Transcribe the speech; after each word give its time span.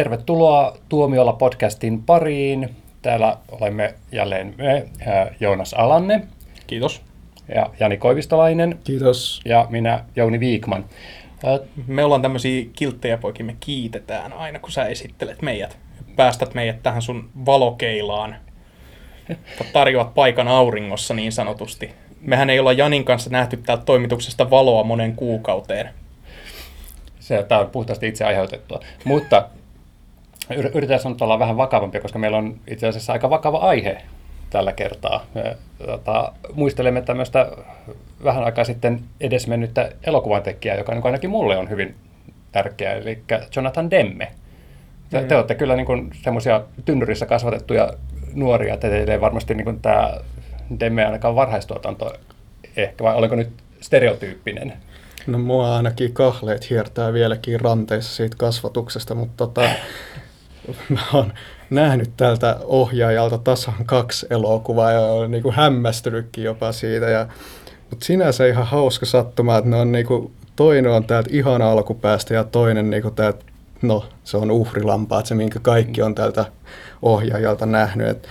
Tervetuloa 0.00 0.76
Tuomiolla 0.88 1.32
podcastin 1.32 2.02
pariin. 2.02 2.76
Täällä 3.02 3.36
olemme 3.50 3.94
jälleen 4.12 4.54
me, 4.58 4.86
Joonas 5.40 5.74
Alanne. 5.74 6.26
Kiitos. 6.66 7.02
Ja 7.54 7.70
Jani 7.80 7.96
Koivistolainen. 7.96 8.78
Kiitos. 8.84 9.40
Ja 9.44 9.66
minä, 9.70 10.04
Jouni 10.16 10.40
Viikman. 10.40 10.84
Me 11.86 12.04
ollaan 12.04 12.22
tämmöisiä 12.22 12.66
kilttejä 12.72 13.18
poikia, 13.18 13.46
me 13.46 13.56
kiitetään 13.60 14.32
aina, 14.32 14.58
kun 14.58 14.72
sä 14.72 14.84
esittelet 14.84 15.42
meidät. 15.42 15.78
Päästät 16.16 16.54
meidät 16.54 16.82
tähän 16.82 17.02
sun 17.02 17.30
valokeilaan. 17.46 18.36
Tarjoat 19.72 20.14
paikan 20.14 20.48
auringossa 20.48 21.14
niin 21.14 21.32
sanotusti. 21.32 21.90
Mehän 22.20 22.50
ei 22.50 22.60
olla 22.60 22.72
Janin 22.72 23.04
kanssa 23.04 23.30
nähty 23.30 23.56
täältä 23.56 23.84
toimituksesta 23.84 24.50
valoa 24.50 24.84
monen 24.84 25.16
kuukauteen. 25.16 25.90
Se, 27.18 27.42
tämä 27.42 27.60
on 27.60 27.70
puhtaasti 27.70 28.08
itse 28.08 28.24
aiheutettua. 28.24 28.80
Mutta 29.04 29.48
yritetään 30.74 31.00
sanoa, 31.00 31.14
että 31.14 31.24
ollaan 31.24 31.40
vähän 31.40 31.56
vakavampia, 31.56 32.00
koska 32.00 32.18
meillä 32.18 32.38
on 32.38 32.56
itse 32.66 32.88
asiassa 32.88 33.12
aika 33.12 33.30
vakava 33.30 33.58
aihe 33.58 34.02
tällä 34.50 34.72
kertaa. 34.72 35.26
Me, 35.34 35.56
tota, 35.86 36.32
muistelemme 36.52 37.02
tämmöistä 37.02 37.50
vähän 38.24 38.44
aikaa 38.44 38.64
sitten 38.64 39.00
edesmennyttä 39.20 39.92
elokuvan 40.04 40.42
tekijää, 40.42 40.76
joka 40.76 40.94
niin 40.94 41.06
ainakin 41.06 41.30
mulle 41.30 41.56
on 41.56 41.70
hyvin 41.70 41.94
tärkeä, 42.52 42.92
eli 42.92 43.22
Jonathan 43.56 43.90
Demme. 43.90 44.28
Te, 45.10 45.20
mm. 45.20 45.28
te 45.28 45.36
olette 45.36 45.54
kyllä 45.54 45.76
niin 45.76 46.10
semmoisia 46.22 46.62
tynnyrissä 46.84 47.26
kasvatettuja 47.26 47.92
nuoria, 48.34 48.74
että 48.74 48.88
teille 48.88 49.12
ei 49.12 49.20
varmasti 49.20 49.54
niin 49.54 49.80
tämä 49.80 50.12
Demme 50.80 51.04
ainakaan 51.04 51.34
varhaistuotanto 51.34 52.12
ehkä, 52.76 53.04
vai 53.04 53.14
olenko 53.14 53.36
nyt 53.36 53.50
stereotyyppinen? 53.80 54.72
No 55.26 55.38
mua 55.38 55.76
ainakin 55.76 56.12
kahleet 56.12 56.70
hiertää 56.70 57.12
vieläkin 57.12 57.60
ranteissa 57.60 58.16
siitä 58.16 58.36
kasvatuksesta, 58.38 59.14
mutta 59.14 59.46
tota, 59.46 59.60
mä 60.88 61.00
oon 61.14 61.32
nähnyt 61.70 62.10
tältä 62.16 62.56
ohjaajalta 62.64 63.38
tasan 63.38 63.84
kaksi 63.86 64.26
elokuvaa 64.30 64.92
ja 64.92 65.00
olen 65.00 65.30
niin 65.30 65.42
kuin 65.42 65.54
hämmästynytkin 65.54 66.44
jopa 66.44 66.72
siitä. 66.72 67.06
Ja, 67.06 67.26
mutta 67.90 68.06
sinänsä 68.06 68.46
ihan 68.46 68.66
hauska 68.66 69.06
sattuma, 69.06 69.58
että 69.58 69.70
ne 69.70 69.76
on 69.76 69.92
niin 69.92 70.06
kuin, 70.06 70.32
toinen 70.56 70.92
on 70.92 71.04
täältä 71.04 71.30
ihan 71.32 71.62
alkupäästä 71.62 72.34
ja 72.34 72.44
toinen 72.44 72.90
niin 72.90 73.02
kuin 73.02 73.14
täältä, 73.14 73.44
no 73.82 74.04
se 74.24 74.36
on 74.36 74.50
uhrilampaat, 74.50 75.26
se 75.26 75.34
minkä 75.34 75.58
kaikki 75.62 76.02
on 76.02 76.14
tältä 76.14 76.44
ohjaajalta 77.02 77.66
nähnyt. 77.66 78.08
Et, 78.08 78.28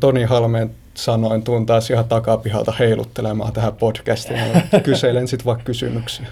Toni 0.00 0.24
Halmeen 0.24 0.70
sanoin, 0.94 1.42
tuun 1.42 1.66
taas 1.66 1.90
ihan 1.90 2.04
takapihalta 2.04 2.72
heiluttelemaan 2.78 3.52
tähän 3.52 3.76
podcastiin. 3.76 4.40
Kyselen 4.82 5.28
sitten 5.28 5.46
vaikka 5.46 5.64
kysymyksiä. 5.64 6.26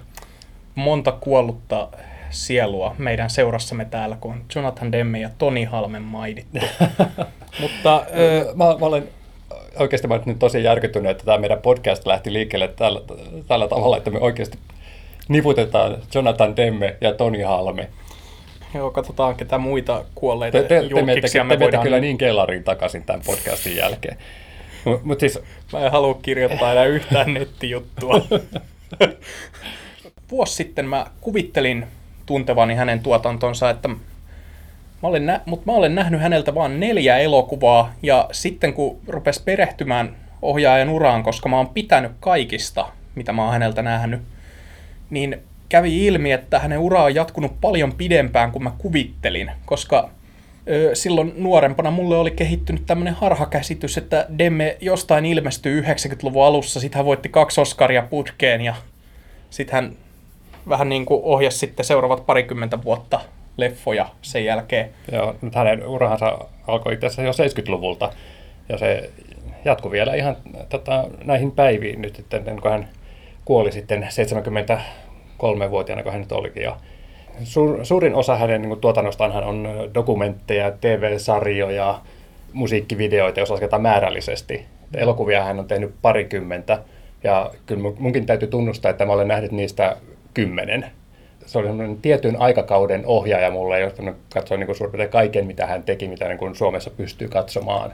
Monta 0.74 1.12
kuollutta 1.12 1.88
sielua 2.30 2.94
meidän 2.98 3.30
seurassamme 3.30 3.84
täällä, 3.84 4.16
kun 4.20 4.44
Jonathan 4.54 4.92
Demme 4.92 5.20
ja 5.20 5.30
Toni 5.38 5.64
Halmen 5.64 6.02
mainittu. 6.02 6.58
Mutta 7.60 8.06
öö, 8.16 8.44
mä, 8.54 8.64
mä 8.64 8.86
olen 8.86 9.08
oikeasti 9.78 10.08
mä 10.08 10.14
olen 10.14 10.26
nyt 10.26 10.38
tosi 10.38 10.62
järkyttynyt, 10.62 11.10
että 11.10 11.24
tämä 11.24 11.38
meidän 11.38 11.58
podcast 11.58 12.06
lähti 12.06 12.32
liikkeelle 12.32 12.68
tällä, 12.68 13.00
tällä 13.48 13.68
tavalla, 13.68 13.96
että 13.96 14.10
me 14.10 14.18
oikeasti 14.18 14.58
niputetaan 15.28 15.96
Jonathan 16.14 16.56
Demme 16.56 16.96
ja 17.00 17.14
Toni 17.14 17.42
Halme. 17.42 17.88
Joo, 18.74 18.90
katsotaan 18.90 19.36
ketä 19.36 19.58
muita 19.58 20.04
kuolleita 20.14 20.58
te, 20.58 20.62
te, 20.62 20.68
te, 20.68 20.88
te, 21.32 21.44
me 21.44 21.56
te 21.56 21.64
voidaan... 21.64 21.82
kyllä 21.82 22.00
niin 22.00 22.18
kellariin 22.18 22.64
takaisin 22.64 23.04
tämän 23.04 23.22
podcastin 23.26 23.76
jälkeen. 23.76 24.16
Mut, 24.84 25.04
mut 25.04 25.20
siis... 25.20 25.38
Mä 25.72 25.80
en 25.80 25.92
halua 25.92 26.18
kirjoittaa 26.22 26.72
enää 26.72 26.84
yhtään 26.84 27.34
nettijuttua. 27.34 28.20
Vuosi 30.30 30.54
sitten 30.54 30.86
mä 30.86 31.06
kuvittelin 31.20 31.86
tuntevani 32.28 32.74
hänen 32.74 33.00
tuotantonsa, 33.00 33.70
että 33.70 33.88
mä 33.88 35.08
olen, 35.08 35.26
nä- 35.26 35.40
mutta 35.44 35.66
mä 35.66 35.72
olen 35.72 35.94
nähnyt 35.94 36.20
häneltä 36.20 36.54
vain 36.54 36.80
neljä 36.80 37.18
elokuvaa, 37.18 37.92
ja 38.02 38.28
sitten 38.32 38.72
kun 38.72 38.98
rupes 39.06 39.40
perehtymään 39.40 40.16
ohjaajan 40.42 40.88
uraan, 40.88 41.22
koska 41.22 41.48
mä 41.48 41.56
oon 41.56 41.68
pitänyt 41.68 42.12
kaikista, 42.20 42.86
mitä 43.14 43.32
mä 43.32 43.42
oon 43.42 43.52
häneltä 43.52 43.82
nähnyt, 43.82 44.20
niin 45.10 45.38
kävi 45.68 46.06
ilmi, 46.06 46.32
että 46.32 46.58
hänen 46.58 46.78
ura 46.78 47.02
on 47.02 47.14
jatkunut 47.14 47.60
paljon 47.60 47.92
pidempään 47.92 48.52
kuin 48.52 48.62
mä 48.62 48.72
kuvittelin, 48.78 49.50
koska 49.66 50.10
silloin 50.94 51.32
nuorempana 51.36 51.90
mulle 51.90 52.16
oli 52.16 52.30
kehittynyt 52.30 52.86
tämmöinen 52.86 53.14
harhakäsitys, 53.14 53.98
että 53.98 54.26
Demme 54.38 54.76
jostain 54.80 55.24
ilmestyy 55.24 55.82
90-luvun 55.82 56.44
alussa, 56.44 56.80
sitten 56.80 56.98
hän 56.98 57.06
voitti 57.06 57.28
kaksi 57.28 57.60
Oscaria 57.60 58.02
putkeen 58.02 58.60
ja 58.60 58.74
sitten 59.50 59.74
hän 59.74 59.92
vähän 60.68 60.88
niin 60.88 61.06
kuin 61.06 61.20
ohjasi 61.24 61.58
sitten 61.58 61.84
seuraavat 61.84 62.26
parikymmentä 62.26 62.78
vuotta 62.84 63.20
leffoja 63.56 64.08
sen 64.22 64.44
jälkeen. 64.44 64.90
Joo, 65.12 65.34
nyt 65.42 65.54
hänen 65.54 65.86
urahansa 65.86 66.38
alkoi 66.66 66.94
itse 66.94 67.06
asiassa 67.06 67.42
jo 67.42 67.48
70-luvulta 67.48 68.12
ja 68.68 68.78
se 68.78 69.10
jatkui 69.64 69.90
vielä 69.90 70.14
ihan 70.14 70.36
tota, 70.68 71.04
näihin 71.24 71.50
päiviin 71.50 72.02
nyt, 72.02 72.18
että 72.18 72.40
kun 72.62 72.70
hän 72.70 72.88
kuoli 73.44 73.72
sitten 73.72 74.02
73-vuotiaana, 74.02 76.02
kun 76.02 76.12
hän 76.12 76.20
nyt 76.20 76.32
olikin. 76.32 76.62
Ja 76.62 76.76
suur, 77.44 77.86
suurin 77.86 78.14
osa 78.14 78.36
hänen 78.36 78.62
niin 78.62 78.80
tuotannostaan 78.80 79.44
on 79.44 79.68
dokumentteja, 79.94 80.70
TV-sarjoja, 80.70 82.00
musiikkivideoita, 82.52 83.40
jos 83.40 83.50
lasketaan 83.50 83.82
määrällisesti. 83.82 84.64
Elokuvia 84.94 85.44
hän 85.44 85.58
on 85.58 85.68
tehnyt 85.68 85.94
parikymmentä, 86.02 86.78
ja 87.24 87.50
kyllä 87.66 87.92
munkin 87.98 88.26
täytyy 88.26 88.48
tunnustaa, 88.48 88.90
että 88.90 89.06
mä 89.06 89.12
olen 89.12 89.28
nähnyt 89.28 89.52
niistä 89.52 89.96
kymmenen. 90.38 90.86
Se 91.46 91.58
oli 91.58 91.66
semmoinen 91.66 91.96
tietyn 91.96 92.40
aikakauden 92.40 93.06
ohjaaja 93.06 93.50
mulle, 93.50 93.80
josta 93.80 94.02
mä 94.02 94.14
katsoin 94.34 94.60
niin 94.60 94.76
suurin 94.76 95.08
kaiken, 95.08 95.46
mitä 95.46 95.66
hän 95.66 95.82
teki, 95.82 96.08
mitä 96.08 96.28
niin 96.28 96.38
kuin 96.38 96.54
Suomessa 96.54 96.90
pystyy 96.90 97.28
katsomaan. 97.28 97.92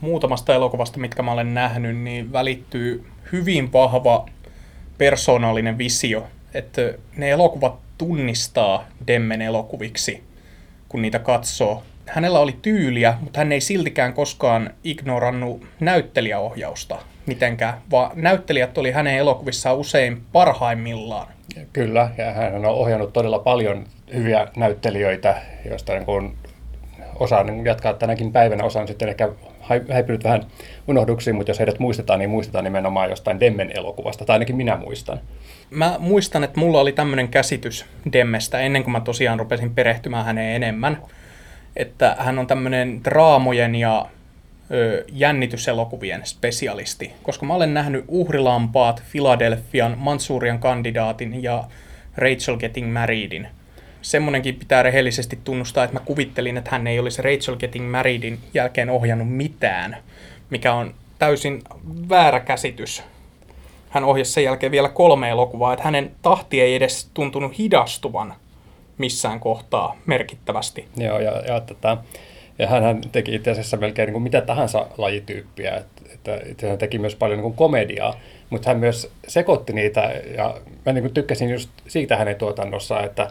Muutamasta 0.00 0.54
elokuvasta, 0.54 0.98
mitkä 0.98 1.22
mä 1.22 1.32
olen 1.32 1.54
nähnyt, 1.54 1.96
niin 1.96 2.32
välittyy 2.32 3.04
hyvin 3.32 3.72
vahva 3.72 4.26
persoonallinen 4.98 5.78
visio, 5.78 6.26
että 6.54 6.94
ne 7.16 7.30
elokuvat 7.30 7.74
tunnistaa 7.98 8.86
Demmen 9.06 9.42
elokuviksi, 9.42 10.22
kun 10.88 11.02
niitä 11.02 11.18
katsoo. 11.18 11.82
Hänellä 12.06 12.38
oli 12.38 12.56
tyyliä, 12.62 13.14
mutta 13.20 13.38
hän 13.38 13.52
ei 13.52 13.60
siltikään 13.60 14.14
koskaan 14.14 14.70
ignorannut 14.84 15.66
näyttelijäohjausta 15.80 16.98
mitenkään, 17.26 17.74
vaan 17.90 18.10
näyttelijät 18.14 18.78
oli 18.78 18.90
hänen 18.90 19.16
elokuvissaan 19.16 19.76
usein 19.76 20.22
parhaimmillaan. 20.32 21.28
Kyllä, 21.72 22.10
ja 22.18 22.32
hän 22.32 22.54
on 22.54 22.64
ohjannut 22.64 23.12
todella 23.12 23.38
paljon 23.38 23.84
hyviä 24.14 24.48
näyttelijöitä, 24.56 25.42
joista 25.64 25.92
niin 25.92 26.04
kuin 26.04 26.36
osa 27.18 27.44
niin 27.44 27.66
jatkaa 27.66 27.94
tänäkin 27.94 28.32
päivänä, 28.32 28.64
osa 28.64 28.80
on 28.80 28.88
sitten 28.88 29.08
ehkä 29.08 29.28
häipynyt 29.92 30.24
vähän 30.24 30.46
unohduksiin, 30.88 31.36
mutta 31.36 31.50
jos 31.50 31.58
heidät 31.58 31.78
muistetaan, 31.78 32.18
niin 32.18 32.30
muistetaan 32.30 32.64
nimenomaan 32.64 33.10
jostain 33.10 33.40
Demmen 33.40 33.70
elokuvasta, 33.74 34.24
tai 34.24 34.34
ainakin 34.34 34.56
minä 34.56 34.76
muistan. 34.76 35.20
Mä 35.70 35.96
muistan, 35.98 36.44
että 36.44 36.60
mulla 36.60 36.80
oli 36.80 36.92
tämmöinen 36.92 37.28
käsitys 37.28 37.86
Demmestä 38.12 38.60
ennen 38.60 38.82
kuin 38.82 38.92
mä 38.92 39.00
tosiaan 39.00 39.38
rupesin 39.38 39.74
perehtymään 39.74 40.24
häneen 40.24 40.56
enemmän, 40.56 41.02
että 41.76 42.16
hän 42.18 42.38
on 42.38 42.46
tämmöinen 42.46 43.04
draamojen 43.04 43.74
ja 43.74 44.06
jännityselokuvien 45.12 46.20
spesialisti, 46.24 47.12
koska 47.22 47.46
mä 47.46 47.54
olen 47.54 47.74
nähnyt 47.74 48.04
Uhrilampaat, 48.08 49.02
Philadelphian, 49.12 49.94
Mansurian 49.98 50.58
kandidaatin 50.58 51.42
ja 51.42 51.64
Rachel 52.16 52.56
Getting 52.56 52.92
Marriedin. 52.92 53.48
Semmonenkin 54.02 54.54
pitää 54.54 54.82
rehellisesti 54.82 55.38
tunnustaa, 55.44 55.84
että 55.84 55.96
mä 55.96 56.04
kuvittelin, 56.04 56.56
että 56.56 56.70
hän 56.70 56.86
ei 56.86 56.98
olisi 56.98 57.22
Rachel 57.22 57.56
Getting 57.56 57.90
Marriedin 57.90 58.38
jälkeen 58.54 58.90
ohjannut 58.90 59.28
mitään, 59.28 59.96
mikä 60.50 60.74
on 60.74 60.94
täysin 61.18 61.62
väärä 62.08 62.40
käsitys. 62.40 63.02
Hän 63.90 64.04
ohjasi 64.04 64.32
sen 64.32 64.44
jälkeen 64.44 64.72
vielä 64.72 64.88
kolme 64.88 65.28
elokuvaa, 65.28 65.72
että 65.72 65.84
hänen 65.84 66.10
tahti 66.22 66.60
ei 66.60 66.74
edes 66.74 67.10
tuntunut 67.14 67.58
hidastuvan 67.58 68.34
missään 68.98 69.40
kohtaa 69.40 69.96
merkittävästi. 70.06 70.88
Joo, 70.96 71.18
ja, 71.18 71.32
ja 71.46 71.60
tätä, 71.60 71.96
ja 72.62 72.68
hän 72.68 73.00
teki 73.12 73.34
itse 73.34 73.50
asiassa 73.50 73.76
melkein 73.76 74.06
niin 74.06 74.12
kuin 74.12 74.22
mitä 74.22 74.40
tahansa 74.40 74.86
lajityyppiä. 74.98 75.76
Että, 76.14 76.40
että 76.50 76.66
hän 76.66 76.78
teki 76.78 76.98
myös 76.98 77.14
paljon 77.14 77.38
niin 77.38 77.42
kuin 77.42 77.54
komediaa, 77.54 78.20
mutta 78.50 78.70
hän 78.70 78.78
myös 78.78 79.10
sekoitti 79.28 79.72
niitä. 79.72 80.12
Ja 80.36 80.60
mä 80.86 80.92
niin 80.92 81.02
kuin 81.02 81.14
tykkäsin 81.14 81.50
just 81.50 81.70
siitä 81.88 82.16
hänen 82.16 82.36
tuotannossa, 82.36 83.02
että, 83.02 83.30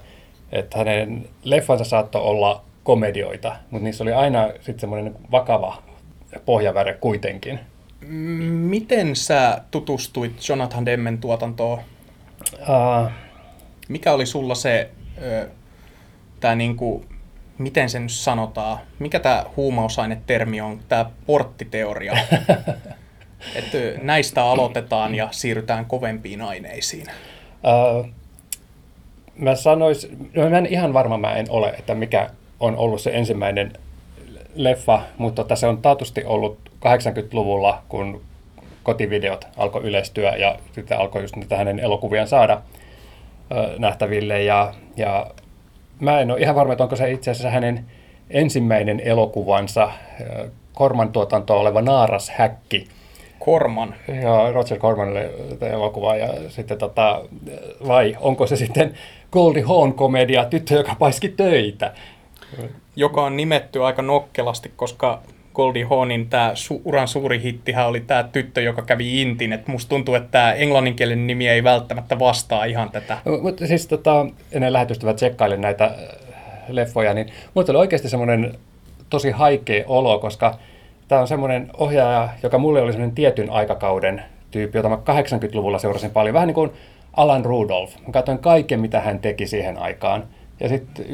että 0.52 0.78
hänen 0.78 1.30
leffansa 1.44 1.84
saattoi 1.84 2.22
olla 2.22 2.64
komedioita, 2.84 3.56
mutta 3.70 3.84
niissä 3.84 4.04
oli 4.04 4.14
aina 4.14 4.48
sitten 4.48 4.80
semmoinen 4.80 5.16
vakava 5.32 5.84
pohjaväre 6.46 6.94
kuitenkin. 6.94 7.60
Miten 8.50 9.16
sä 9.16 9.62
tutustuit 9.72 10.50
Jonathan 10.50 10.86
Demmen 10.86 11.18
tuotantoon? 11.18 11.80
Uh, 12.54 13.12
Mikä 13.90 14.14
oli 14.14 14.26
sulla 14.26 14.56
se, 14.56 14.90
tämä 16.40 16.56
niinku 16.56 17.06
miten 17.58 17.90
se 17.90 18.00
nyt 18.00 18.12
sanotaan, 18.12 18.78
mikä 19.00 19.20
tämä 19.20 19.46
huumausainetermi 19.58 20.62
on, 20.62 20.80
tämä 20.90 21.06
porttiteoria. 21.26 22.14
että 23.56 23.78
näistä 24.02 24.44
aloitetaan 24.44 25.16
ja 25.16 25.28
siirrytään 25.32 25.86
kovempiin 25.86 26.42
aineisiin. 26.42 27.08
Uh, 27.64 28.10
mä 29.36 29.56
sanoisin, 29.56 30.30
no 30.36 30.50
mä 30.50 30.58
en 30.58 30.66
ihan 30.66 30.94
varma 30.94 31.18
mä 31.18 31.34
en 31.34 31.46
ole, 31.50 31.70
että 31.70 31.96
mikä 31.96 32.30
on 32.60 32.76
ollut 32.76 33.02
se 33.02 33.12
ensimmäinen 33.14 33.74
leffa, 34.56 35.02
mutta 35.18 35.44
tota, 35.44 35.56
se 35.56 35.68
on 35.68 35.78
taatusti 35.78 36.24
ollut 36.26 36.60
80-luvulla, 36.76 37.84
kun 37.90 38.22
kotivideot 38.84 39.48
alkoi 39.58 39.84
yleistyä 39.84 40.36
ja 40.36 40.60
sitten 40.72 41.00
alkoi 41.00 41.22
just 41.22 41.36
niitä 41.36 41.58
hänen 41.58 41.80
elokuviaan 41.80 42.28
saada 42.28 42.62
ö, 43.52 43.80
nähtäville. 43.80 44.44
Ja, 44.44 44.74
ja 44.98 45.28
mä 46.02 46.20
en 46.20 46.32
ole 46.32 46.40
ihan 46.40 46.56
varma, 46.56 46.74
että 46.74 46.84
onko 46.84 46.96
se 46.96 47.12
itse 47.12 47.32
asiassa 47.32 47.50
hänen 47.50 47.86
ensimmäinen 48.30 49.00
elokuvansa, 49.00 49.92
ö, 50.22 50.50
Korman 50.74 51.12
tuotanto 51.12 51.60
oleva 51.60 51.82
Naaras 51.82 52.30
häkki. 52.30 52.88
Korman. 53.40 53.96
Ja 54.22 54.52
Roger 54.52 54.78
Cormanille 54.78 55.30
elokuva 55.62 56.16
ja 56.16 56.50
sitten 56.50 56.78
tota, 56.78 57.22
vai 57.88 58.18
onko 58.20 58.48
se 58.48 58.56
sitten 58.56 58.94
Goldie 59.32 59.64
Hawn-komedia 59.64 60.46
Tyttö, 60.46 60.76
joka 60.76 60.96
paiski 61.00 61.30
töitä? 61.30 61.94
Joka 62.96 63.24
on 63.24 63.38
nimetty 63.38 63.84
aika 63.84 64.02
nokkelasti, 64.02 64.72
koska 64.76 65.22
Goldie 65.54 65.84
Hawnin 65.84 66.30
tämä 66.30 66.54
su- 66.54 66.82
uran 66.86 67.08
suuri 67.08 67.42
hittihän 67.42 67.88
oli 67.88 68.00
tämä 68.00 68.24
tyttö, 68.24 68.62
joka 68.62 68.82
kävi 68.82 69.22
Intin. 69.22 69.54
Et 69.54 69.68
musta 69.68 69.90
tuntuu, 69.90 70.16
että 70.16 70.32
tämä 70.32 70.54
englanninkielinen 70.54 71.28
nimi 71.28 71.48
ei 71.48 71.64
välttämättä 71.64 72.20
vastaa 72.20 72.66
ihan 72.66 72.90
tätä. 72.90 73.18
Mutta 73.42 73.68
siis 73.68 73.88
tota, 73.88 74.26
ennen 74.52 74.74
lähetystä 74.74 75.06
mä 75.06 75.14
tsekkailin 75.14 75.62
näitä 75.62 75.86
äh, 75.86 75.94
leffoja, 76.68 77.14
niin 77.14 77.28
mulla 77.54 77.66
tuli 77.66 77.78
oikeasti 77.78 78.10
semmoinen 78.10 78.58
tosi 79.10 79.32
haikea 79.32 79.84
olo, 79.88 80.20
koska 80.20 80.58
tämä 81.08 81.22
on 81.22 81.28
semmoinen 81.28 81.70
ohjaaja, 81.78 82.30
joka 82.44 82.58
mulle 82.58 82.82
oli 82.82 82.92
semmoinen 82.92 83.16
tietyn 83.16 83.50
aikakauden 83.50 84.24
tyyppi, 84.52 84.78
jota 84.78 84.90
mä 84.90 84.96
80-luvulla 84.96 85.80
seurasin 85.80 86.12
paljon. 86.12 86.34
Vähän 86.34 86.48
niin 86.48 86.56
kuin 86.56 86.72
Alan 87.18 87.46
Rudolph. 87.46 87.94
Mä 88.08 88.14
katsoin 88.14 88.40
kaiken, 88.40 88.80
mitä 88.80 89.00
hän 89.00 89.20
teki 89.20 89.48
siihen 89.48 89.78
aikaan. 89.78 90.24
Ja 90.60 90.70
sitten 90.70 91.06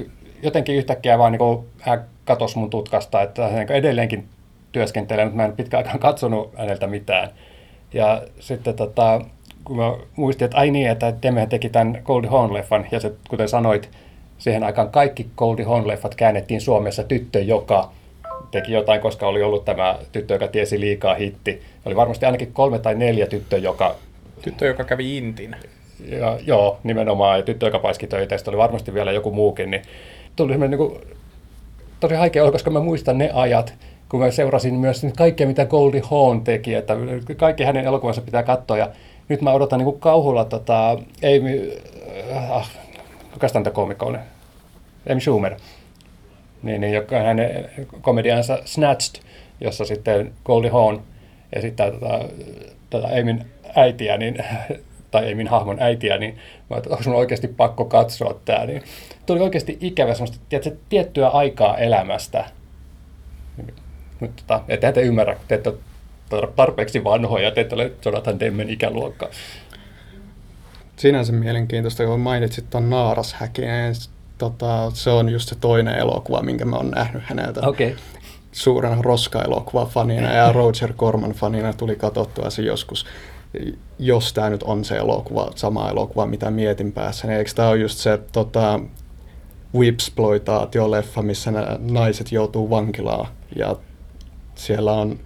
jotenkin 0.43 0.75
yhtäkkiä 0.75 1.17
vaan 1.17 1.31
niin 1.31 1.65
hän 1.79 2.05
katosi 2.25 2.57
mun 2.57 2.69
tutkasta, 2.69 3.21
että 3.21 3.47
hän 3.47 3.71
edelleenkin 3.71 4.27
työskentelee, 4.71 5.25
mutta 5.25 5.37
mä 5.37 5.45
en 5.45 5.51
pitkään 5.51 5.83
aikaan 5.83 5.99
katsonut 5.99 6.57
häneltä 6.57 6.87
mitään. 6.87 7.29
Ja 7.93 8.21
sitten 8.39 8.75
tota, 8.75 9.21
kun 9.63 9.77
mä 9.77 9.93
muistin, 10.15 10.45
että 10.45 10.57
ai 10.57 10.71
niin, 10.71 10.89
että 10.89 11.13
Demme 11.23 11.47
teki 11.47 11.69
tämän 11.69 12.01
Goldie 12.03 12.31
Hawn-leffan, 12.31 12.87
ja 12.91 12.99
se, 12.99 13.11
kuten 13.29 13.49
sanoit, 13.49 13.89
siihen 14.37 14.63
aikaan 14.63 14.89
kaikki 14.89 15.27
Goldie 15.37 15.65
Hawn-leffat 15.65 16.15
käännettiin 16.17 16.61
Suomessa 16.61 17.03
tyttö, 17.03 17.39
joka 17.41 17.91
teki 18.51 18.73
jotain, 18.73 19.01
koska 19.01 19.27
oli 19.27 19.43
ollut 19.43 19.65
tämä 19.65 19.99
tyttö, 20.11 20.33
joka 20.33 20.47
tiesi 20.47 20.79
liikaa 20.79 21.15
hitti. 21.15 21.61
Oli 21.85 21.95
varmasti 21.95 22.25
ainakin 22.25 22.53
kolme 22.53 22.79
tai 22.79 22.95
neljä 22.95 23.27
tyttö, 23.27 23.57
joka... 23.57 23.95
Tyttö, 24.41 24.65
joka 24.65 24.83
kävi 24.83 25.17
Intin. 25.17 25.55
Ja, 26.05 26.39
joo, 26.45 26.79
nimenomaan, 26.83 27.39
ja 27.39 27.43
tyttö, 27.43 27.65
joka 27.65 27.79
paiski 27.79 28.07
töitä, 28.07 28.35
ja 28.35 28.39
oli 28.47 28.57
varmasti 28.57 28.93
vielä 28.93 29.11
joku 29.11 29.31
muukin, 29.31 29.71
niin 29.71 29.81
tuli 30.37 30.53
semmoinen 30.53 30.79
niin 30.79 31.01
tosi 31.99 32.15
haikea 32.15 32.43
olla, 32.43 32.51
koska 32.51 32.71
mä 32.71 32.79
muistan 32.79 33.17
ne 33.17 33.31
ajat, 33.33 33.73
kun 34.09 34.19
mä 34.19 34.31
seurasin 34.31 34.73
myös 34.73 35.05
kaikkea, 35.17 35.47
mitä 35.47 35.65
Goldie 35.65 36.01
Hawn 36.03 36.41
teki, 36.41 36.73
että 36.73 36.93
kaikki 37.37 37.63
hänen 37.63 37.85
elokuvansa 37.85 38.21
pitää 38.21 38.43
katsoa, 38.43 38.77
ja 38.77 38.89
nyt 39.29 39.41
mä 39.41 39.51
odotan 39.51 39.79
niin 39.79 39.85
kuin 39.85 39.99
kauhulla 39.99 40.45
tota, 40.45 40.89
Amy, 41.23 41.77
äh, 42.35 42.69
kuka 43.33 43.47
sitä 43.47 43.71
komikko 43.71 44.05
oli? 44.05 44.17
Amy 45.11 45.19
Schumer, 45.19 45.55
niin, 46.63 46.81
niin, 46.81 46.93
joka 46.93 47.19
hänen 47.19 47.69
komediansa 48.01 48.59
Snatched, 48.65 49.23
jossa 49.61 49.85
sitten 49.85 50.33
Goldie 50.45 50.71
Hawn 50.71 51.01
esittää 51.53 51.91
tota, 51.91 52.19
tota 52.89 53.07
Amyn 53.07 53.45
äitiä, 53.75 54.17
niin, 54.17 54.37
tai 55.17 55.31
Amyn 55.31 55.47
hahmon 55.47 55.79
äitiä, 55.79 56.17
niin 56.17 56.37
mä 56.69 56.77
että 56.77 56.89
onko 56.89 57.03
sun 57.03 57.15
oikeasti 57.15 57.47
pakko 57.47 57.85
katsoa 57.85 58.39
tämä. 58.45 58.65
Niin 58.65 58.83
tuli 59.25 59.39
oikeasti 59.39 59.77
ikävä 59.81 60.13
semmoista 60.13 60.37
tiedätkö, 60.49 60.75
tiettyä 60.89 61.27
aikaa 61.27 61.77
elämästä. 61.77 62.45
Mutta 64.19 64.43
tota, 64.47 64.63
ettehän 64.67 64.93
te 64.93 65.01
ymmärrä, 65.01 65.35
kun 65.35 65.43
te 65.47 65.55
ette 65.55 65.69
ole 65.69 66.49
tarpeeksi 66.55 67.03
vanhoja, 67.03 67.51
te 67.51 67.61
ette 67.61 67.75
ole 67.75 67.91
Jonathan 68.05 68.39
Demmen 68.39 68.69
ikäluokka. 68.69 69.29
Sinänsä 70.95 71.33
mielenkiintoista, 71.33 72.05
kun 72.05 72.19
mainitsit 72.19 72.69
tuon 72.69 72.89
Naarashäkin, 72.89 73.65
tota, 74.37 74.91
se 74.93 75.09
on 75.09 75.29
just 75.29 75.49
se 75.49 75.55
toinen 75.55 75.95
elokuva, 75.95 76.41
minkä 76.41 76.65
mä 76.65 76.75
oon 76.75 76.91
nähnyt 76.91 77.23
häneltä. 77.25 77.67
Okay. 77.67 77.95
Suurena 78.51 79.01
roska-elokuva-fanina 79.01 80.33
ja 80.33 80.51
Roger 80.51 80.93
Corman-fanina 80.93 81.73
tuli 81.77 81.95
katsottua 81.95 82.49
se 82.49 82.61
joskus 82.61 83.05
jos 83.99 84.33
tämä 84.33 84.49
nyt 84.49 84.63
on 84.63 84.85
se 84.85 84.95
elokuva, 84.95 85.51
sama 85.55 85.89
elokuva, 85.89 86.25
mitä 86.25 86.51
mietin 86.51 86.91
päässä, 86.91 87.27
niin 87.27 87.37
eikö 87.37 87.51
tämä 87.55 87.69
ole 87.69 87.77
just 87.77 87.97
se 87.97 88.19
tota, 88.31 88.79
Whipsploitaatio-leffa, 89.75 91.21
missä 91.21 91.51
nämä 91.51 91.79
naiset 91.91 92.31
joutuu 92.31 92.69
vankilaan 92.69 93.27
ja 93.55 93.75
siellä 94.55 94.93
on 94.93 95.19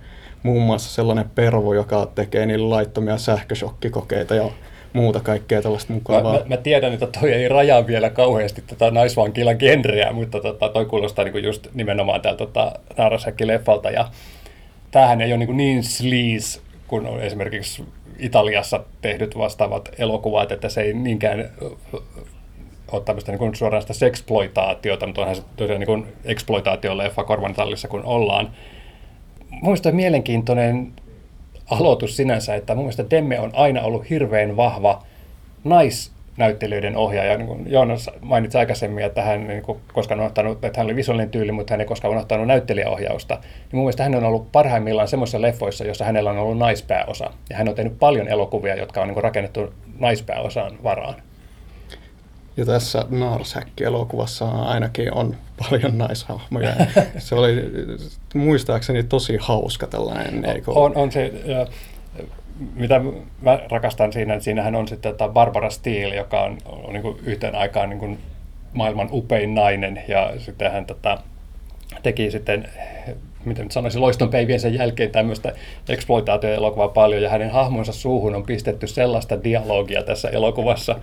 muun 0.44 0.62
muassa 0.64 0.96
sellainen 0.96 1.30
pervo, 1.36 1.74
joka 1.74 2.12
tekee 2.16 2.46
niille 2.46 2.68
laittomia 2.68 3.18
sähköshokkikokeita 3.18 4.36
ja 4.36 4.50
muuta 4.94 5.20
kaikkea 5.20 5.62
tällaista 5.62 5.94
mukavaa. 5.94 6.34
Mä, 6.34 6.40
mä, 6.40 6.46
mä 6.48 6.58
tiedän, 6.58 6.94
että 6.94 7.08
toi 7.08 7.32
ei 7.32 7.48
rajaa 7.48 7.88
vielä 7.88 8.10
kauheasti 8.10 8.62
tota 8.62 8.92
naisvankilan 8.92 9.56
genreä, 9.60 10.14
mutta 10.14 10.40
tota, 10.40 10.70
toi 10.70 10.86
kuulostaa 10.86 11.26
niinku 11.26 11.38
just 11.38 11.68
nimenomaan 11.74 12.22
täältä 12.22 12.38
tota, 12.38 12.72
Naarashäkki-leffalta. 12.98 13.92
Ja 13.94 14.10
tämähän 14.92 15.22
ei 15.22 15.32
ole 15.32 15.38
niinku 15.38 15.54
niin 15.54 15.84
sleaze 15.84 16.60
kuin 16.88 17.06
on 17.06 17.22
esimerkiksi 17.22 17.84
Italiassa 18.22 18.84
tehdyt 19.02 19.38
vastaavat 19.38 19.90
elokuvat, 19.98 20.52
että 20.52 20.70
se 20.70 20.82
ei 20.82 20.94
niinkään 20.94 21.50
ole 22.92 23.02
tämmöistä 23.02 23.32
niin 23.32 23.56
suoranaista 23.56 23.94
seksploitaatiota, 23.94 25.06
mutta 25.06 25.22
onhan 25.22 25.36
se 25.36 25.44
tosiaan 25.56 25.80
niin 25.80 25.88
kuin 25.88 26.06
exploitaatio-leffa 26.26 27.24
korvanitallissa, 27.24 27.88
kun 27.88 28.04
ollaan. 28.04 28.52
Mielestäni 29.62 29.96
mielenkiintoinen 29.96 30.94
aloitus 31.72 32.18
sinänsä, 32.18 32.56
että 32.56 32.76
mun 32.76 32.84
mielestä 32.84 33.10
Demme 33.10 33.40
on 33.40 33.52
aina 33.54 33.82
ollut 33.82 34.10
hirveän 34.10 34.58
vahva 34.58 35.04
naisnäyttelijöiden 36.38 36.98
ohjaaja. 36.98 37.38
Niin 37.38 37.48
kuin 37.48 37.72
Joonas 37.72 38.10
mainitsi 38.22 38.58
aikaisemmin, 38.58 39.06
että 39.06 39.22
hän 39.22 39.48
niin 39.48 39.62
kuin 39.62 39.80
koskaan 39.94 40.20
on 40.20 40.26
ottanut, 40.26 40.66
että 40.66 40.80
hän 40.80 40.86
oli 40.86 40.96
visuaalinen 40.96 41.30
tyyli, 41.30 41.52
mutta 41.52 41.74
hän 41.74 41.82
ei 41.82 41.88
koskaan 41.88 42.18
ottanut 42.18 42.48
näyttelijäohjausta. 42.48 43.36
Niin 43.36 43.70
mun 43.72 43.84
mielestä 43.84 44.04
hän 44.04 44.16
on 44.16 44.24
ollut 44.24 44.52
parhaimmillaan 44.52 45.08
semmoisissa 45.08 45.42
leffoissa, 45.42 45.86
jossa 45.86 46.06
hänellä 46.06 46.32
on 46.32 46.38
ollut 46.38 46.58
naispääosa. 46.58 47.32
Ja 47.50 47.58
hän 47.58 47.70
on 47.70 47.76
tehnyt 47.76 48.00
paljon 48.00 48.28
elokuvia, 48.28 48.76
jotka 48.76 49.02
on 49.02 49.08
niin 49.08 49.14
kuin 49.14 49.24
rakennettu 49.24 49.74
naispääosaan 50.00 50.72
varaan. 50.84 51.16
Ja 52.58 52.66
tässä 52.66 53.06
Naarsäkki-elokuvassa 53.10 54.46
ainakin 54.50 55.14
on 55.14 55.36
paljon 55.58 55.98
naishahmoja. 55.98 56.74
se 57.18 57.36
oli 57.36 57.56
muistaakseni 58.34 59.04
tosi 59.04 59.38
hauska 59.42 59.88
tällainen. 59.88 60.46
Eikö? 60.46 60.72
On, 60.72 60.96
on 60.96 61.12
se, 61.12 61.34
ja, 61.46 61.68
mitä 62.76 63.02
mä 63.42 63.60
rakastan 63.72 64.14
siinä, 64.14 64.34
että 64.34 64.44
siinähän 64.44 64.76
on 64.76 64.88
sitten 64.88 65.16
tämä 65.16 65.30
Barbara 65.34 65.70
Steele, 65.70 66.16
joka 66.16 66.42
on, 66.42 66.58
on 66.66 66.94
niin 66.94 67.20
yhteen 67.24 67.56
aikaan 67.56 67.90
niin 67.90 68.00
kuin 68.00 68.18
maailman 68.74 69.10
upein 69.12 69.56
nainen, 69.56 70.04
ja 70.08 70.34
sitten 70.38 70.72
hän 70.72 70.86
tota, 70.86 71.18
teki 72.04 72.32
sitten 72.32 72.70
miten 73.46 73.64
nyt 73.64 73.72
sanoisin, 73.72 74.02
loiston 74.02 74.30
päiviensä 74.30 74.68
jälkeen 74.68 75.12
tämmöistä 75.12 75.54
eksploitaatioelokuvaa 75.90 76.88
paljon, 76.88 77.22
ja 77.22 77.30
hänen 77.30 77.52
hahmonsa 77.52 77.92
suuhun 77.92 78.36
on 78.36 78.44
pistetty 78.44 78.88
sellaista 78.88 79.44
dialogia 79.44 80.04
tässä 80.04 80.30
elokuvassa, 80.30 80.96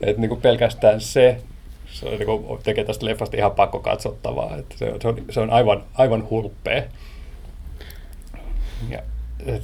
että 0.00 0.20
niin 0.20 0.28
kuin 0.28 0.40
pelkästään 0.40 1.00
se, 1.00 1.36
se 1.86 2.06
on, 2.06 2.12
niin 2.12 2.26
kuin, 2.26 2.62
tekee 2.62 2.84
tästä 2.84 3.06
leffasta 3.06 3.36
ihan 3.36 3.52
pakko 3.52 3.78
katsottavaa. 3.78 4.56
Että 4.56 4.78
se, 4.78 4.92
se, 5.02 5.08
on, 5.08 5.16
se 5.30 5.40
on 5.40 5.50
aivan, 5.50 5.84
aivan 5.94 6.30
hulppea. 6.30 6.82
Ja, 8.90 9.02